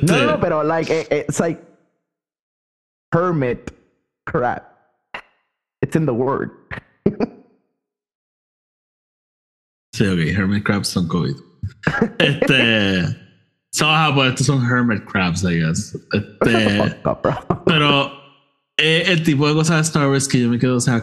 [0.03, 1.61] no no, no pero like eh, it's like
[3.13, 3.71] hermit
[4.27, 4.63] crab
[5.83, 6.51] it's in the word
[9.97, 11.37] Sí, ok, Hermit Crabs son COVID.
[12.19, 13.27] Este.
[13.77, 15.95] So, ajá, pues estos son hermit crabs, I guess.
[16.13, 16.97] Este,
[17.67, 18.11] pero
[18.77, 20.97] eh, el tipo de cosas de Star Wars que yo me quedo, o sea,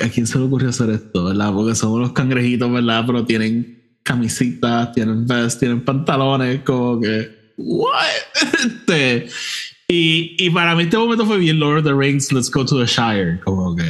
[0.00, 1.52] ¿a quién se le ocurrió hacer esto, verdad?
[1.52, 3.04] Porque son unos cangrejitos, ¿verdad?
[3.06, 7.94] Pero tienen camisitas, tienen vests, tienen pantalones, como que, ¿what?
[8.64, 9.28] Este,
[9.90, 12.78] y, y para mí este momento fue bien Lord of the Rings, Let's Go to
[12.78, 13.84] the Shire, como que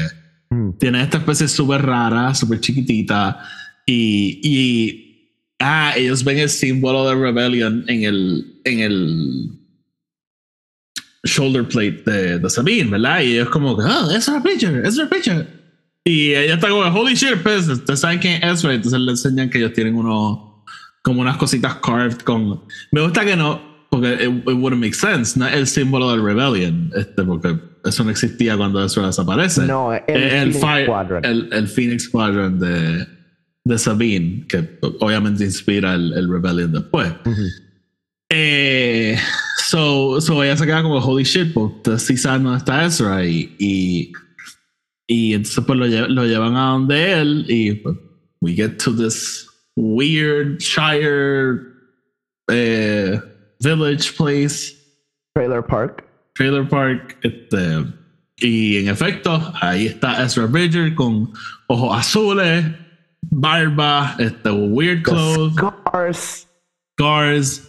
[0.50, 0.72] Mm.
[0.78, 3.40] tiene esta especie súper rara, súper chiquitita.
[3.86, 9.50] Y, y ah, ellos ven el símbolo de Rebellion en el, en el
[11.24, 13.20] shoulder plate de, de Sabine, ¿verdad?
[13.20, 15.46] Y ellos como que, oh, Ezra Bridger, Ezra Bridger.
[16.04, 18.74] Y ella está como, holy shit, pues, ustedes saben quién es Ezra.
[18.74, 20.64] Entonces le enseñan que ellos tienen unos,
[21.02, 22.62] como unas cositas carved con.
[22.90, 26.22] Me gusta que no, porque it, it wouldn't make sense, no es el símbolo del
[26.22, 29.66] Rebellion, este, porque eso no existía cuando Ezra desaparece.
[29.66, 31.24] No, el, Eh, el, Phoenix Fire- Squadron.
[31.24, 33.06] el, el Phoenix Squadron de,
[33.64, 37.12] de Sabine, que obviamente inspira el, el Rebellion después.
[38.32, 39.16] Eh,
[39.66, 43.54] so, so ella se queda como holy shit, porque sí saben dónde está Ezra y,
[43.58, 44.12] y,
[45.08, 47.96] y entonces pues lo, lle- lo llevan a donde él y pues,
[48.40, 51.60] we get to this weird Shire
[52.48, 53.20] eh,
[53.60, 54.74] village place
[55.34, 56.04] Trailer Park.
[56.34, 57.16] trailer park.
[57.22, 57.84] Este,
[58.38, 61.32] y en efecto, ahí está Ezra Bridger con
[61.68, 62.64] ojos azules,
[63.22, 66.46] barba, este, weird The clothes, Scars.
[66.98, 67.68] scars.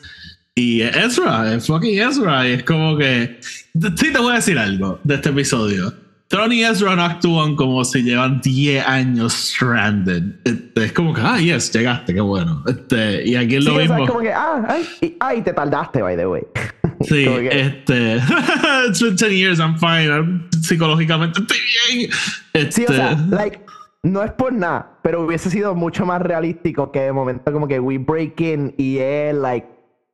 [0.56, 2.48] Y Ezra, es fucking Ezra.
[2.48, 3.40] Y es como que.
[3.42, 5.94] Sí, te voy a decir algo de este episodio.
[6.32, 10.24] Tron y Ezra no actúan como si llevan 10 años stranded.
[10.46, 12.64] Este, es como que, ah, yes, llegaste, qué bueno.
[12.68, 14.04] Este, y aquí es Sí, lo o sea, mismo.
[14.06, 16.42] es como que, ah, ay, y- ay, te tardaste, by the way.
[17.02, 18.16] Sí, que- este.
[18.88, 20.08] It's been 10 years, I'm fine.
[20.10, 21.58] I'm- psicológicamente estoy
[21.98, 22.10] bien.
[22.54, 23.60] Este, Sí, o sea, like,
[24.04, 27.80] no es por nada, pero hubiese sido mucho más realístico que de momento como que
[27.80, 29.68] we break in y es like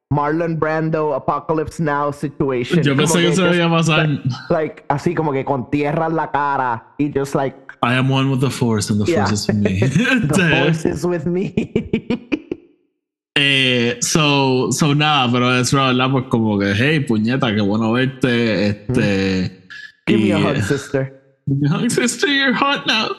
[0.10, 2.82] Marlon Brando Apocalypse Now situation.
[2.82, 4.24] yo pensé que eso just, iba a pasar.
[4.50, 8.30] Like, así como que con tierra en la cara y just like, I am one
[8.32, 9.26] with the force and the yeah.
[9.26, 9.80] force is with me.
[9.80, 11.54] the force is with me.
[13.36, 18.68] eh, so, so nada, pero es verdad, pues como que, hey, puñeta, qué bueno verte.
[18.68, 19.68] Este.
[20.08, 21.14] Give me a hug, sister.
[21.48, 23.10] Hug sister, you're hot now.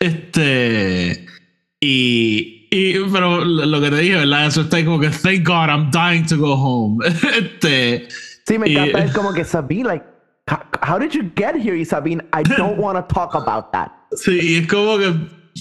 [0.00, 1.26] Este.
[1.80, 2.94] Y, y.
[3.12, 4.46] Pero lo que te dije, ¿verdad?
[4.46, 7.04] Eso está ahí como que, thank God, I'm dying to go home.
[7.36, 8.08] Este.
[8.46, 9.04] Sí, me y- encanta.
[9.04, 10.04] Es como que Sabine, like,
[10.86, 11.76] how, did you get here?
[11.78, 13.90] Y Sabine, I don't want to talk about that.
[14.12, 15.12] Sí, y es como que.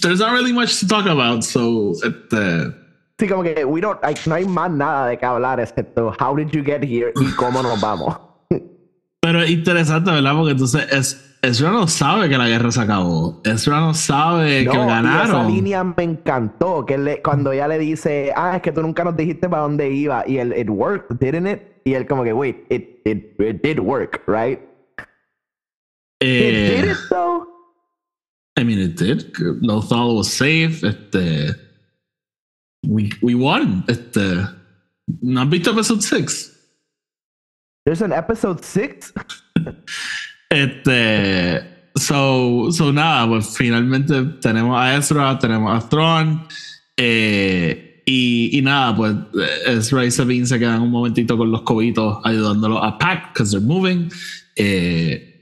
[0.01, 1.91] There's not really much to talk about, so.
[2.03, 2.73] Este.
[3.19, 6.35] Sí, como que we don't, like, no hay más nada de qué hablar excepto how
[6.35, 8.15] did you get here y cómo nos vamos.
[9.21, 10.33] Pero es interesante, ¿verdad?
[10.35, 13.41] Porque entonces es, Ezra no sabe que la guerra se acabó.
[13.45, 15.47] Ezra no sabe No, que y esa ganaron.
[15.47, 19.15] línea me encantó, que le- cuando ella le dice, ah, es que tú nunca nos
[19.15, 21.61] dijiste para dónde iba, y él, it worked, didn't it?
[21.85, 24.59] Y él como que, wait, it, it, it did work, right?
[26.21, 27.47] Eh, it did it though?
[28.59, 29.31] I mean, it did.
[29.61, 30.83] Lothal was safe.
[30.83, 31.55] Este.
[32.85, 33.83] We, we won.
[33.87, 34.19] Este.
[35.21, 36.53] ¿No has visto episode 6?
[37.85, 39.13] There's an episode six?
[40.49, 41.75] Este.
[41.95, 46.45] So, so nada, pues finalmente tenemos a Ezra, tenemos a Thrawn.
[46.95, 49.15] eh, y, y nada, pues
[49.65, 53.65] Ezra y Sabine se quedan un momentito con los cobitos ayudándolos a pack, because they're
[53.65, 54.09] moving.
[54.55, 55.33] Eh,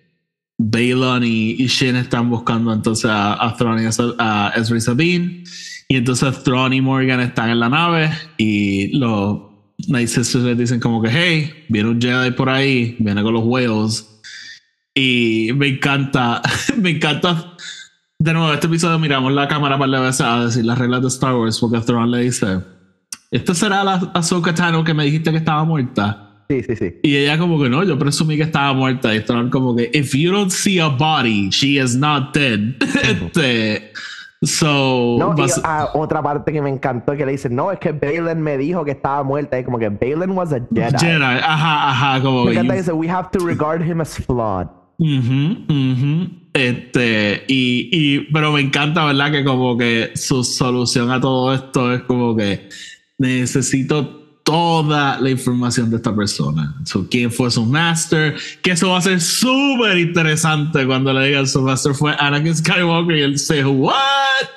[0.58, 5.44] y, y Shin están buscando entonces a, a Thrawn y a Ezra y Sabine.
[5.88, 9.42] Y entonces Thrawn y Morgan están en la nave y los
[9.88, 13.44] Night Sisters les dicen como que, hey, viene un Jedi por ahí, viene con los
[13.44, 14.15] whales.
[14.98, 16.42] Y me encanta,
[16.78, 17.54] me encanta.
[18.18, 21.36] De nuevo, este episodio miramos la cámara para veces a decir las reglas de Star
[21.36, 22.62] Wars porque Thrawn le dice,
[23.30, 26.46] ¿esta será la Ahsoka Tano que me dijiste que estaba muerta?
[26.50, 27.00] Sí, sí, sí.
[27.04, 29.14] Y ella como que no, yo presumí que estaba muerta.
[29.14, 32.60] Y Thrawn como que, if you don't see a body, she is not dead.
[33.04, 33.92] este,
[34.44, 37.92] so, No, y ah, otra parte que me encantó que le dicen, no, es que
[37.92, 39.60] Balin me dijo que estaba muerta.
[39.60, 40.98] Y como que Balin was a Jedi.
[40.98, 44.70] Jedi, ajá, ajá, como Me encanta dice, we have to regard him as flawed.
[44.98, 46.30] Ujú, ujú.
[46.54, 49.32] Este, y, y, pero me encanta, ¿verdad?
[49.32, 52.70] Que como que su solución a todo esto es como que
[53.18, 56.76] necesito toda la información de esta persona.
[56.86, 58.36] So, ¿Quién fue su master?
[58.62, 63.18] Que eso va a ser súper interesante cuando le digan su master fue Anakin Skywalker
[63.18, 63.94] y él dice, ¿what?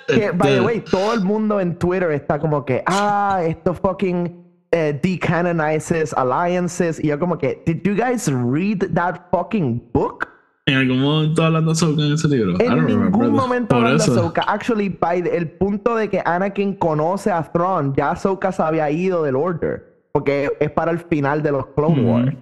[0.07, 3.72] Que, by the Este, way, todo el mundo en Twitter está como que, ah, esto
[3.74, 7.03] fucking eh, decanonizes alliances.
[7.03, 10.27] Y yo como que, did you guys read that fucking book?
[10.66, 12.55] En algún momento hablando Ahsoka en ese libro.
[12.61, 14.03] En ningún momento hablando.
[14.05, 14.43] Ahsoka.
[14.43, 18.91] Actually, by the- el punto de que Anakin conoce a Thrawn, ya Ahsoka se había
[18.91, 19.87] ido del Order.
[20.12, 22.11] porque es para el final de los Clone Ujú.
[22.12, 22.37] Wars.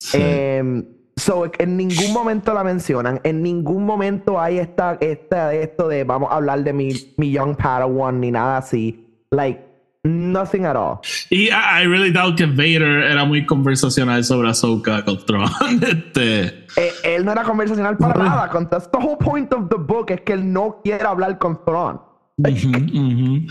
[0.00, 0.18] Sí.
[0.20, 0.84] Em,
[1.16, 6.30] so, en ningún momento la mencionan, en ningún momento hay esta, esta esto de vamos
[6.32, 9.04] a hablar de mi, mi Young Padawan ni nada así.
[9.30, 9.60] Like,
[10.04, 11.00] nothing at all.
[11.30, 15.50] y I, I really doubt que Vader era muy conversacional sobre Ahsoka con Thrawn.
[15.82, 18.48] Este, Eh, él no era conversacional para nada.
[18.50, 22.00] Con, the whole point of the book es que él no quiere hablar con Thrawn.
[22.36, 23.46] ujú, ujú.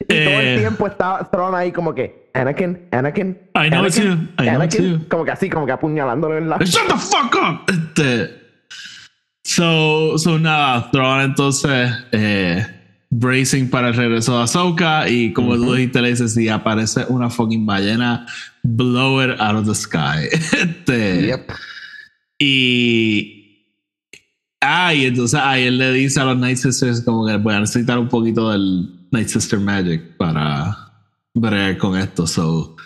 [0.00, 3.98] Y todo el Eh, tiempo está Thrawn ahí como que Anakin, Anakin, I know it's
[3.98, 5.08] Anakin, you, I know Anakin", it's you.
[5.08, 7.64] como que así, como que apuñalándolo en la Shut the fuck up.
[7.68, 8.30] Este,
[9.42, 12.64] so, so nada, Thrawn entonces eh,
[13.10, 17.30] bracing para el regreso de Ahsoka y como tú dijiste, le dices, si aparece una
[17.30, 18.26] fucking ballena,
[18.62, 20.28] blow it out of the sky.
[20.58, 21.50] Este, Yep.
[22.38, 23.34] Y.
[24.60, 27.60] Ah, y entonces ahí él le dice a los Night Sisters como que voy a
[27.60, 30.76] necesitar un poquito del Night Sister Magic para
[31.34, 32.26] bregar con esto.
[32.26, 32.76] So,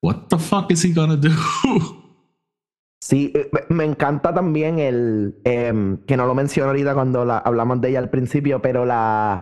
[0.00, 1.30] what the fuck is he gonna do?
[3.04, 7.80] Sí, eh, me- encanta también el em, que no lo mencioné ahorita cuando la, hablamos
[7.80, 9.40] de ella al principio, pero la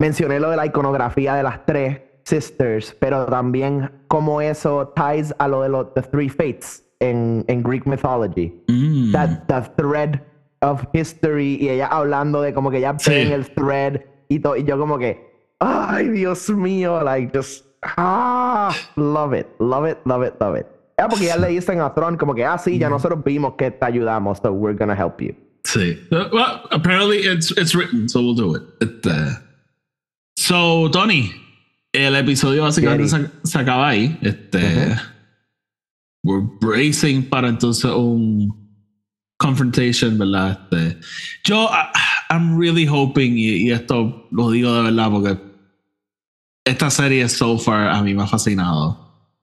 [0.00, 5.46] mencioné lo de la iconografía de las tres sisters, pero también como eso ties a
[5.46, 8.60] lo de los the three fates en, en Greek mythology.
[8.66, 9.12] Mm.
[9.12, 10.20] That, that thread
[10.62, 13.10] of history y ella hablando de como que ya Sí.
[13.12, 15.30] ven el thread y, y yo como que
[15.60, 17.64] ay Dios mío like just
[17.96, 20.66] ah love it love it love it love it
[21.00, 23.70] ah porque ya le dicen a Tron como que ah sí ya nosotros vimos que
[23.70, 25.98] te ayudamos so we're gonna help you Sí.
[26.10, 28.62] Uh, Well, apparently it's, it's written, so we'll do it.
[28.80, 29.10] Este,
[30.38, 31.30] so, Tony,
[31.92, 34.18] el episodio básicamente se, se acaba ahí.
[34.22, 35.00] Este, Ujú.
[36.24, 38.48] We're bracing para entonces un
[39.38, 40.66] confrontation, ¿verdad?
[40.72, 40.98] Este,
[41.44, 41.90] yo, I-
[42.30, 45.38] I'm really hoping, y, y esto lo digo de verdad porque
[46.64, 48.98] esta serie so far a mí me ha fascinado.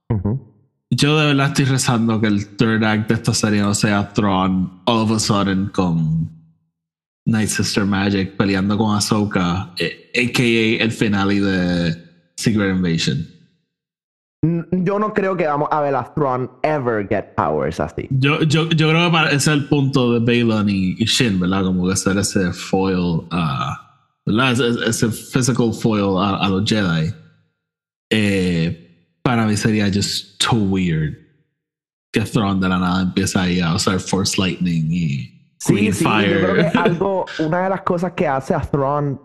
[0.10, 0.47] Ujú.
[0.90, 4.82] Yo de verdad estoy rezando que el third act de esta serie no sea Thrawn
[4.86, 6.30] all of a sudden con
[7.26, 10.84] Night Sister Magic peleando con Ahsoka, eh, a.k.a.
[10.84, 12.04] el finale de
[12.38, 13.28] Secret Invasion.
[14.72, 18.70] Yo no creo que vamos a ver a Tron ever get powers así Yo, yo,
[18.70, 21.64] yo creo que ese es el punto de Balon y, y Shin, ¿verdad?
[21.64, 24.52] Como que ser ese foil, ah, ¿verdad?
[24.54, 27.14] Ese, ese physical foil a, a los Jedi.
[28.10, 28.87] Eh,
[29.28, 31.18] para mí sería just too weird
[32.14, 36.04] que Thrawn de la nada empieza ahí a usar Force Lightning y Sí, Queen sí,
[36.06, 36.30] Fire.
[36.34, 39.20] yo creo que algo, una de las cosas que hace a Thrawn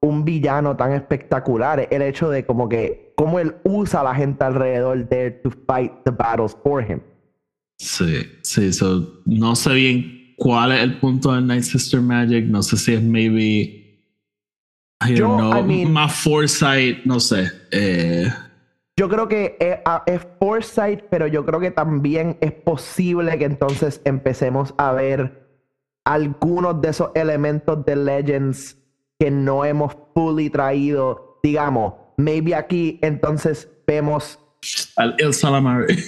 [0.00, 4.14] un villano tan espectacular es el hecho de como que cómo él usa a la
[4.14, 7.00] gente alrededor de él to fight the battles for him.
[7.80, 12.62] Sí, sí, so, no sé bien cuál es el punto de Night Sister Magic, no
[12.62, 14.04] sé si es maybe,
[15.04, 17.50] I Yo, don't know, I mean- más foresight, no sé.
[17.72, 18.30] Eh,
[18.98, 23.44] Yo creo que es, a- es foresight, pero yo creo que también es posible que
[23.44, 25.46] entonces empecemos a ver
[26.04, 28.76] algunos de esos elementos de Legends
[29.18, 31.38] que no hemos fully traído.
[31.44, 34.40] Digamos, maybe aquí entonces vemos
[34.96, 35.96] al El Salamari.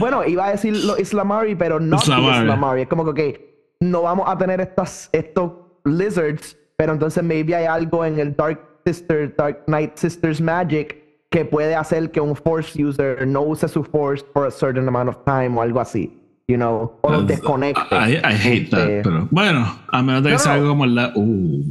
[0.00, 2.38] Bueno, iba a decir lo Islamari, pero no Islamari.
[2.40, 2.82] Islamari.
[2.82, 5.52] Es como que no vamos a tener estas, estos
[5.84, 10.96] lizards, pero entonces maybe hay algo en el Dark Sister, Dark Knight Sisters Magic
[11.30, 15.08] que puede hacer que un Force user no use su Force for a certain amount
[15.10, 16.14] of time o algo así.
[16.48, 17.82] You know, o los desconecte.
[17.94, 20.86] I, I hate that, Este, pero bueno, a menos de que No, sea algo como
[20.86, 21.12] la.
[21.14, 21.62] Uh,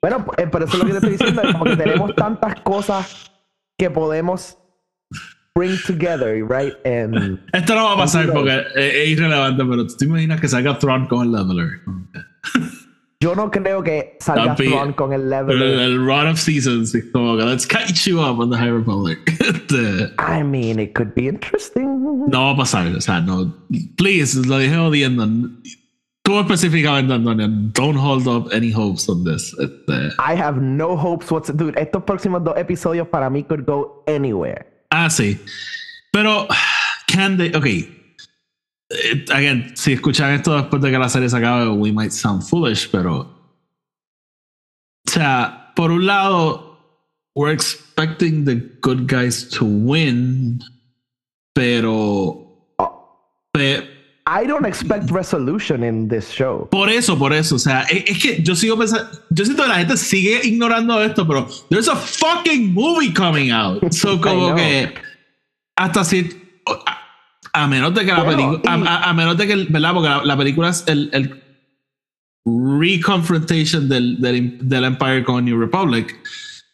[0.00, 1.42] Bueno, eh, pero eso es lo que te estoy diciendo.
[1.42, 3.32] es como que tenemos tantas cosas
[3.76, 4.56] que podemos
[5.56, 6.74] bring together, right?
[6.86, 10.46] And esto no va a pasar porque es, es irrelevante, pero tú te imaginas que
[10.46, 11.80] salga Tron con el leveler.
[13.20, 14.54] Yo no creo que salga
[14.94, 15.62] con el El, level.
[15.62, 19.18] el Run of Seasons, como que let's catch you up on the High Republic.
[19.46, 22.24] Este, I mean, it could be interesting.
[22.28, 23.52] no va a pasar, o sea, no.
[23.96, 25.26] Please, lo dije odiando.
[26.22, 29.54] Tú específicamente, Antonio, don't hold up any hopes on this.
[29.60, 31.72] Este, I have no hopes whatsoever.
[31.72, 34.66] Dude, estos próximos dos episodios para mí could go anywhere.
[34.90, 35.38] Ah, sí.
[36.12, 36.48] Pero,
[37.06, 37.95] can they, ok.
[38.90, 42.42] Eh, Again, si escuchan esto después de que la serie se acabe, we might sound
[42.42, 43.34] foolish, pero.
[45.06, 46.78] O sea, por un lado,
[47.34, 50.60] we're expecting the good guys to win,
[51.54, 52.42] pero.
[53.52, 53.94] pe-
[54.28, 56.68] I don't expect resolution in this show.
[56.70, 57.54] por eso, por eso.
[57.54, 59.08] O sea, es, es que yo sigo pensando.
[59.30, 63.82] Yo siento que la gente sigue ignorando esto, pero there's a fucking movie coming out.
[63.92, 64.92] So, como que.
[65.76, 66.28] Hasta si.
[67.62, 68.76] A, menos de que la Bueno, película.
[68.78, 69.52] y- A, a- a menos de que.
[69.54, 69.92] el- ¿Verdad?
[69.94, 71.10] Porque la, la película es el.
[71.12, 71.42] el
[72.80, 76.16] reconfrontation del, del, del Empire con New Republic.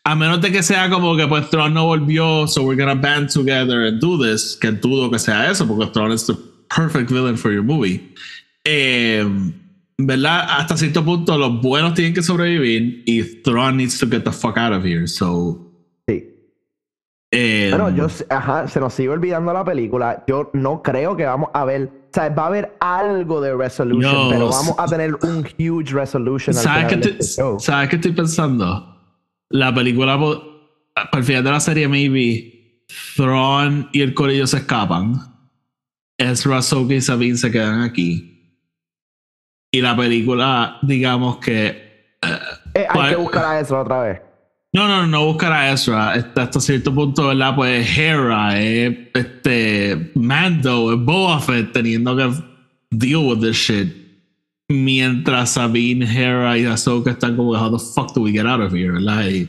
[0.05, 3.30] a menos de que sea como que pues Tron no volvió, so we're gonna band
[3.33, 6.35] together and do this, que dudo que sea eso, porque Tron es the
[6.74, 8.12] perfect villain for your movie.
[8.64, 9.24] Eh,
[9.97, 10.47] ¿Verdad?
[10.59, 14.59] Hasta cierto punto los buenos tienen que sobrevivir y Tron needs to get the fuck
[14.59, 15.71] out of here, so...
[17.35, 20.22] Eh, Bueno, yo, ajá, se nos sigue olvidando la película.
[20.26, 21.85] Yo no creo que vamos a ver.
[22.11, 25.95] O sea, va a haber algo de resolution, Yo- pero vamos a tener un huge
[25.95, 26.55] resolution.
[26.57, 27.59] al ¿Sabes qué, este show.
[27.59, 28.89] ¿Sabes qué estoy pensando?
[29.49, 30.18] La película,
[30.95, 32.85] para el final de la serie, maybe
[33.16, 35.14] Thrawn y el corillo se escapan.
[36.18, 38.28] Ezra, Ahsoka y Sabine se quedan aquí.
[39.72, 41.66] Y la película, digamos que.
[41.66, 42.39] eh,
[42.74, 44.20] Eh, hay ¿cuál- que buscar a eso otra vez.
[44.74, 46.12] No, no, no buscar a Ezra.
[46.12, 47.54] Hasta, hasta cierto punto, ¿verdad?
[47.54, 52.30] Pues Hera, eh, este, Mando, eh, Boba Fett teniendo que
[52.90, 53.94] deal with this shit.
[54.68, 58.72] Mientras Sabine, Hera y Ahsoka están como, how the fuck do we get out of
[58.72, 58.92] here?
[58.92, 59.26] ¿verdad?
[59.28, 59.46] Y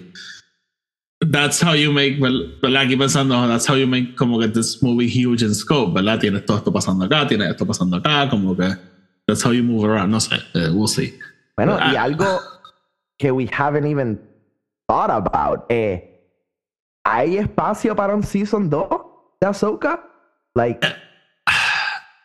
[1.32, 2.82] that's how you make, ¿verdad?
[2.82, 6.20] Aquí pensando, that's how you make como que this movie huge in scope, ¿verdad?
[6.20, 8.76] Tienes todo esto pasando acá, tienes esto pasando acá, como que
[9.26, 10.12] that's how you move around.
[10.12, 11.14] No sé, eh, we'll see.
[11.56, 12.04] Bueno, y Ah.
[12.04, 12.42] algo
[13.18, 14.20] que we haven't even
[14.88, 15.66] thought about.
[15.70, 16.10] Eh,
[17.06, 18.88] ¿Hay espacio para un season 2
[19.42, 20.10] de Ahsoka?
[20.56, 20.88] Like,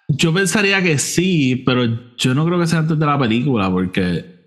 [0.08, 1.84] Yo pensaría que sí, pero
[2.16, 4.38] yo no creo que sea antes de la película, porque.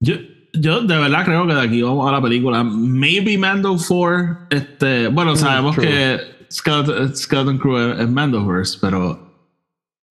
[0.00, 0.16] Yo,
[0.52, 2.64] yo de verdad creo que de aquí vamos a la película.
[2.64, 4.48] Maybe Mando 4.
[4.50, 5.86] Este, bueno, sabemos true.
[5.86, 6.20] que
[6.50, 9.31] Skeleton, Skeleton Crew es, es Mandoverse, pero.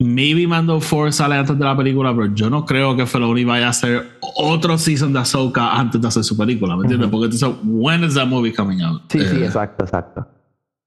[0.02, 3.66] Maybe Mando 4 sale antes de la película, pero yo no creo que Filoni vaya
[3.66, 7.08] a hacer otro season de Ahsoka antes de hacer su película, ¿me entiendes?
[7.10, 9.02] Porque entonces, when is that movie coming out?
[9.10, 10.26] sí, sí, Eh, exacto, exacto.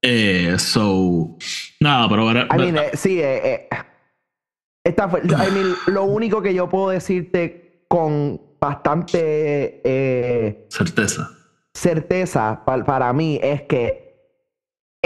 [0.02, 1.36] eh, so.
[1.80, 2.30] Nada, pero.
[2.30, 3.76] I mean, eh, sí, eh, eh,
[4.84, 9.82] esta fue, I mean, lo único que yo puedo decirte con bastante
[10.68, 11.28] certeza.
[11.74, 14.05] certeza pa- para mí es que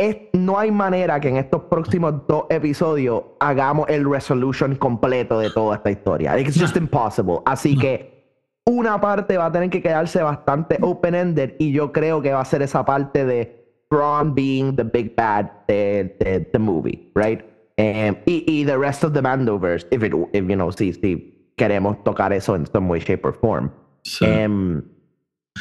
[0.01, 5.51] es, no hay manera que en estos próximos dos episodios hagamos el resolution completo de
[5.51, 6.39] toda esta historia.
[6.39, 7.41] It's just impossible.
[7.45, 12.33] Así que una parte va a tener que quedarse bastante open-ended y yo creo que
[12.33, 17.43] va a ser esa parte de Thrawn being the big bad de, the movie, right?
[17.77, 22.03] Y, y the rest of the Mandoverse, if, it, if you know, si, si queremos
[22.05, 23.71] tocar eso en some way, shape or form.
[24.03, 24.25] Sí.
[24.25, 24.83] Em,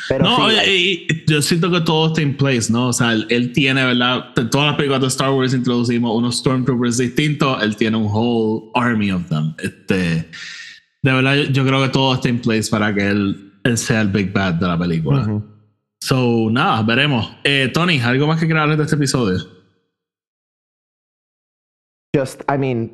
[0.07, 0.55] pero no, sí,
[1.09, 2.87] y- y yo siento que todo está en place, ¿no?
[2.89, 4.27] O sea, él, él tiene, ¿verdad?
[4.37, 8.69] En todas las películas de Star Wars introducimos unos Stormtroopers distintos, él tiene un whole
[8.75, 9.53] army of them.
[9.57, 9.95] Este,
[11.01, 14.01] de verdad, yo, yo creo que todo está en place para que él, él sea
[14.01, 15.21] el big bad de la película.
[15.21, 15.43] Ujú.
[16.01, 17.29] So, nada, veremos.
[17.43, 19.37] Eh, Tony, ¿algo más que quieras hablar de este episodio?
[22.15, 22.91] just, I mean,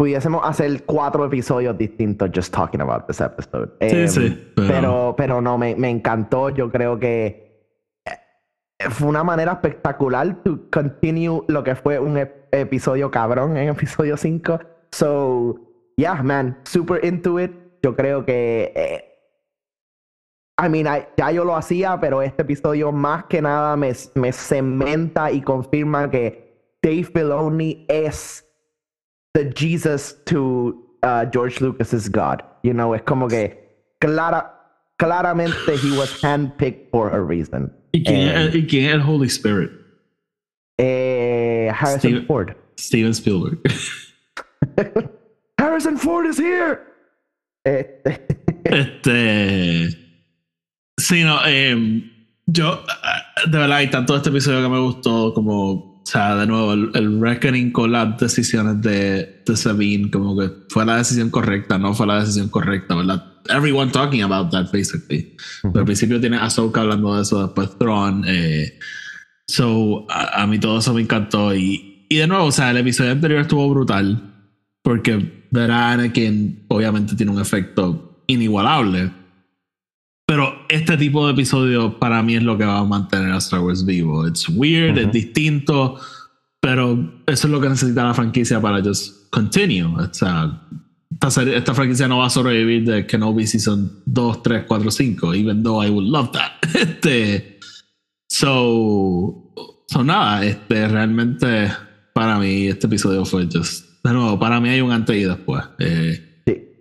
[0.00, 3.68] pudiésemos hacer cuatro episodios distintos just talking about this episode.
[3.82, 5.14] Sí, Em, sí, pero- pero...
[5.14, 6.48] pero, no, me, me encantó.
[6.48, 7.68] Yo creo que
[8.06, 13.68] eh, fue una manera espectacular to continue lo que fue un ep- episodio cabrón en
[13.68, 14.58] episodio 5.
[14.90, 15.60] So,
[15.98, 17.52] yeah, man, super into it.
[17.82, 18.72] Yo creo que.
[18.74, 19.04] eh,
[20.64, 24.32] I mean, I- ya yo lo hacía, pero este episodio más que nada me, me
[24.32, 28.46] cementa y confirma que Dave Filoni es
[29.34, 32.42] the Jesus to uh, George Lucas's God.
[32.62, 33.56] You know, es como que
[34.00, 34.50] clara,
[34.98, 37.70] claramente he was handpicked for a reason.
[37.92, 39.70] ¿Y quién, Eh, es, ¿Y quién el Holy Spirit?
[40.78, 42.54] eh, Harrison Steve- Ford.
[42.78, 43.58] Steven Spielberg.
[45.58, 46.80] Harrison Ford is here.
[47.64, 48.20] Este,
[48.64, 49.88] Este.
[50.98, 52.10] Sí, no, em,
[52.46, 56.72] yo, eh, de verdad, hay tanto este episodio que me gustó, como, sea, de nuevo,
[56.72, 61.78] el, el reckoning con las decisiones de, de Sabine, como que fue la decisión correcta,
[61.78, 63.24] no fue la decisión correcta, ¿verdad?
[63.48, 65.36] Everyone talking about that, basically.
[65.62, 68.24] Pero al principio tiene Ahsoka hablando de eso, después Thrawn.
[68.26, 68.78] Eh,
[69.46, 71.54] so, a, a mí todo eso me encantó.
[71.54, 74.34] Y, y de nuevo, o sea, el episodio anterior estuvo brutal,
[74.82, 79.10] porque ver a Anakin obviamente tiene un efecto inigualable.
[80.30, 83.58] Pero este tipo de episodio para mí es lo que va a mantener a Star
[83.62, 84.28] Wars vivo.
[84.28, 85.12] It's weird, es Ujú.
[85.12, 85.98] distinto,
[86.60, 89.82] pero eso es lo que necesita la franquicia para just continue.
[89.82, 90.62] O sea,
[91.10, 95.34] esta, serie- esta franquicia no va a sobrevivir de Kenobi Season 2, 3, 4, 5,
[95.34, 96.52] even though I would love that.
[96.80, 97.58] Este,
[98.28, 99.52] so,
[99.88, 101.72] so nada, este, realmente
[102.14, 105.64] para mí este episodio fue just, de nuevo, para mí hay un antes y después.
[105.80, 106.29] Eh.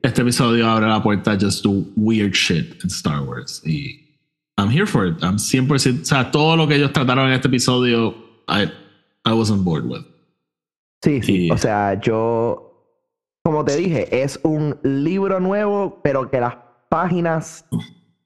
[0.04, 3.62] Este episodio abre la puerta a just do weird shit in Star Wars.
[3.66, 4.06] Y
[4.58, 5.22] I'm here for it.
[5.24, 6.02] I'm 100%.
[6.02, 8.14] O sea, todo lo que ellos trataron en este episodio,
[8.48, 8.72] I,
[9.26, 10.06] I was on board with.
[11.04, 11.48] Sí, sí.
[11.48, 12.94] Y- O sea, yo,
[13.44, 16.58] como te dije, es un libro nuevo, pero que las
[16.90, 17.66] páginas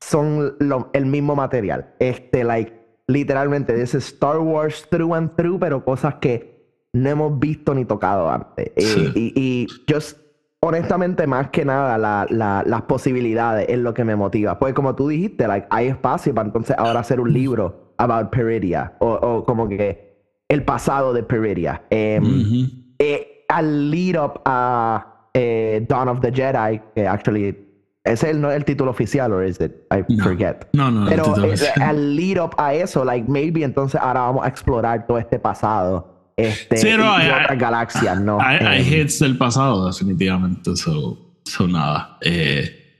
[0.01, 1.93] son lo- el mismo material.
[1.99, 2.73] Este, like,
[3.07, 6.51] literalmente, is Star Wars through and through, pero cosas que
[6.93, 8.71] no hemos visto ni tocado antes.
[8.77, 9.11] Sí.
[9.15, 10.17] y, y just,
[10.65, 14.57] honestamente, más que nada, la- la- las posibilidades es lo que me motiva.
[14.59, 18.93] Pues como tú dijiste, like, hay espacio para entonces ahora hacer un libro about Peridia,
[18.99, 20.13] o, o como que
[20.47, 21.83] el pasado de Peridia.
[21.89, 22.71] Em, Ujú.
[22.99, 27.59] eh, al lead up a eh, Dawn of the Jedi, que actually
[28.05, 29.71] ese es el, no el título oficial, o is it?
[29.91, 30.23] I No.
[30.23, 30.67] forget.
[30.73, 34.45] No, no, el Pero eh, al lead up a eso, like maybe entonces ahora vamos
[34.45, 38.39] a explorar todo este pasado, este Sí, no, y, y hay- otras galaxias, ¿no?
[38.41, 40.75] Hay, hay Em, hits del pasado, definitivamente.
[40.75, 42.17] So, so nada.
[42.21, 42.97] Eh,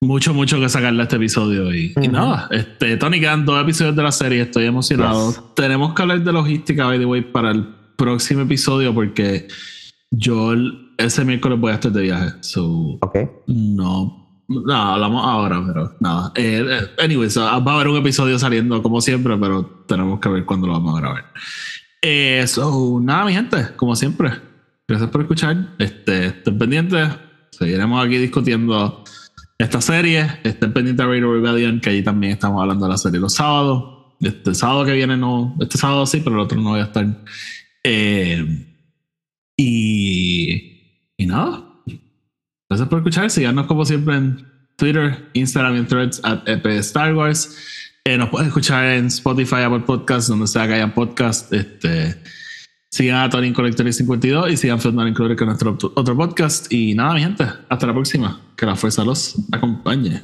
[0.00, 1.74] mucho, mucho que sacarle a este episodio.
[1.74, 2.10] Y, y Ujú.
[2.12, 2.48] nada.
[2.50, 4.42] Este, Tony, dos episodios de la serie.
[4.42, 5.30] Estoy emocionado.
[5.30, 5.42] Yes.
[5.56, 7.66] Tenemos que hablar de logística, by the way, para el
[7.96, 9.48] próximo episodio, porque
[10.10, 12.30] yo el- ese miércoles voy a estar de viaje.
[12.40, 13.16] So, Ok.
[13.46, 14.24] no.
[14.50, 16.32] No, hablamos ahora, pero nada.
[16.34, 20.46] Eh, eh, anyways, va a haber un episodio saliendo como siempre, pero tenemos que ver
[20.46, 21.24] cuándo lo vamos a grabar.
[22.02, 24.30] Eh, so, nada, mi gente, como siempre.
[24.86, 25.74] Gracias por escuchar.
[25.78, 27.08] Este, estén pendientes.
[27.50, 29.04] Seguiremos aquí discutiendo
[29.58, 30.26] esta serie.
[30.44, 34.14] Estén pendientes de Radio Rebellion, que allí también estamos hablando de la serie los sábados.
[34.20, 35.56] Este sábado que viene no.
[35.60, 37.06] Este sábado sí, pero el otro no voy a estar.
[37.84, 38.66] Eh,
[39.56, 41.64] y, y nada.
[42.68, 43.30] Gracias por escuchar.
[43.30, 44.46] Síganos como siempre en
[44.76, 47.56] Twitter, Instagram y Threads at EP Star Wars.
[48.04, 51.52] Eh, nos pueden escuchar en Spotify, Apple Podcasts, donde sea que hayan podcast.
[51.52, 52.16] Este,
[52.90, 56.72] sigan a Tony Collector 52 y sigan Not Included con nuestro otro podcast.
[56.72, 58.40] Y nada, mi gente, hasta la próxima.
[58.56, 60.22] Que la fuerza los acompañe.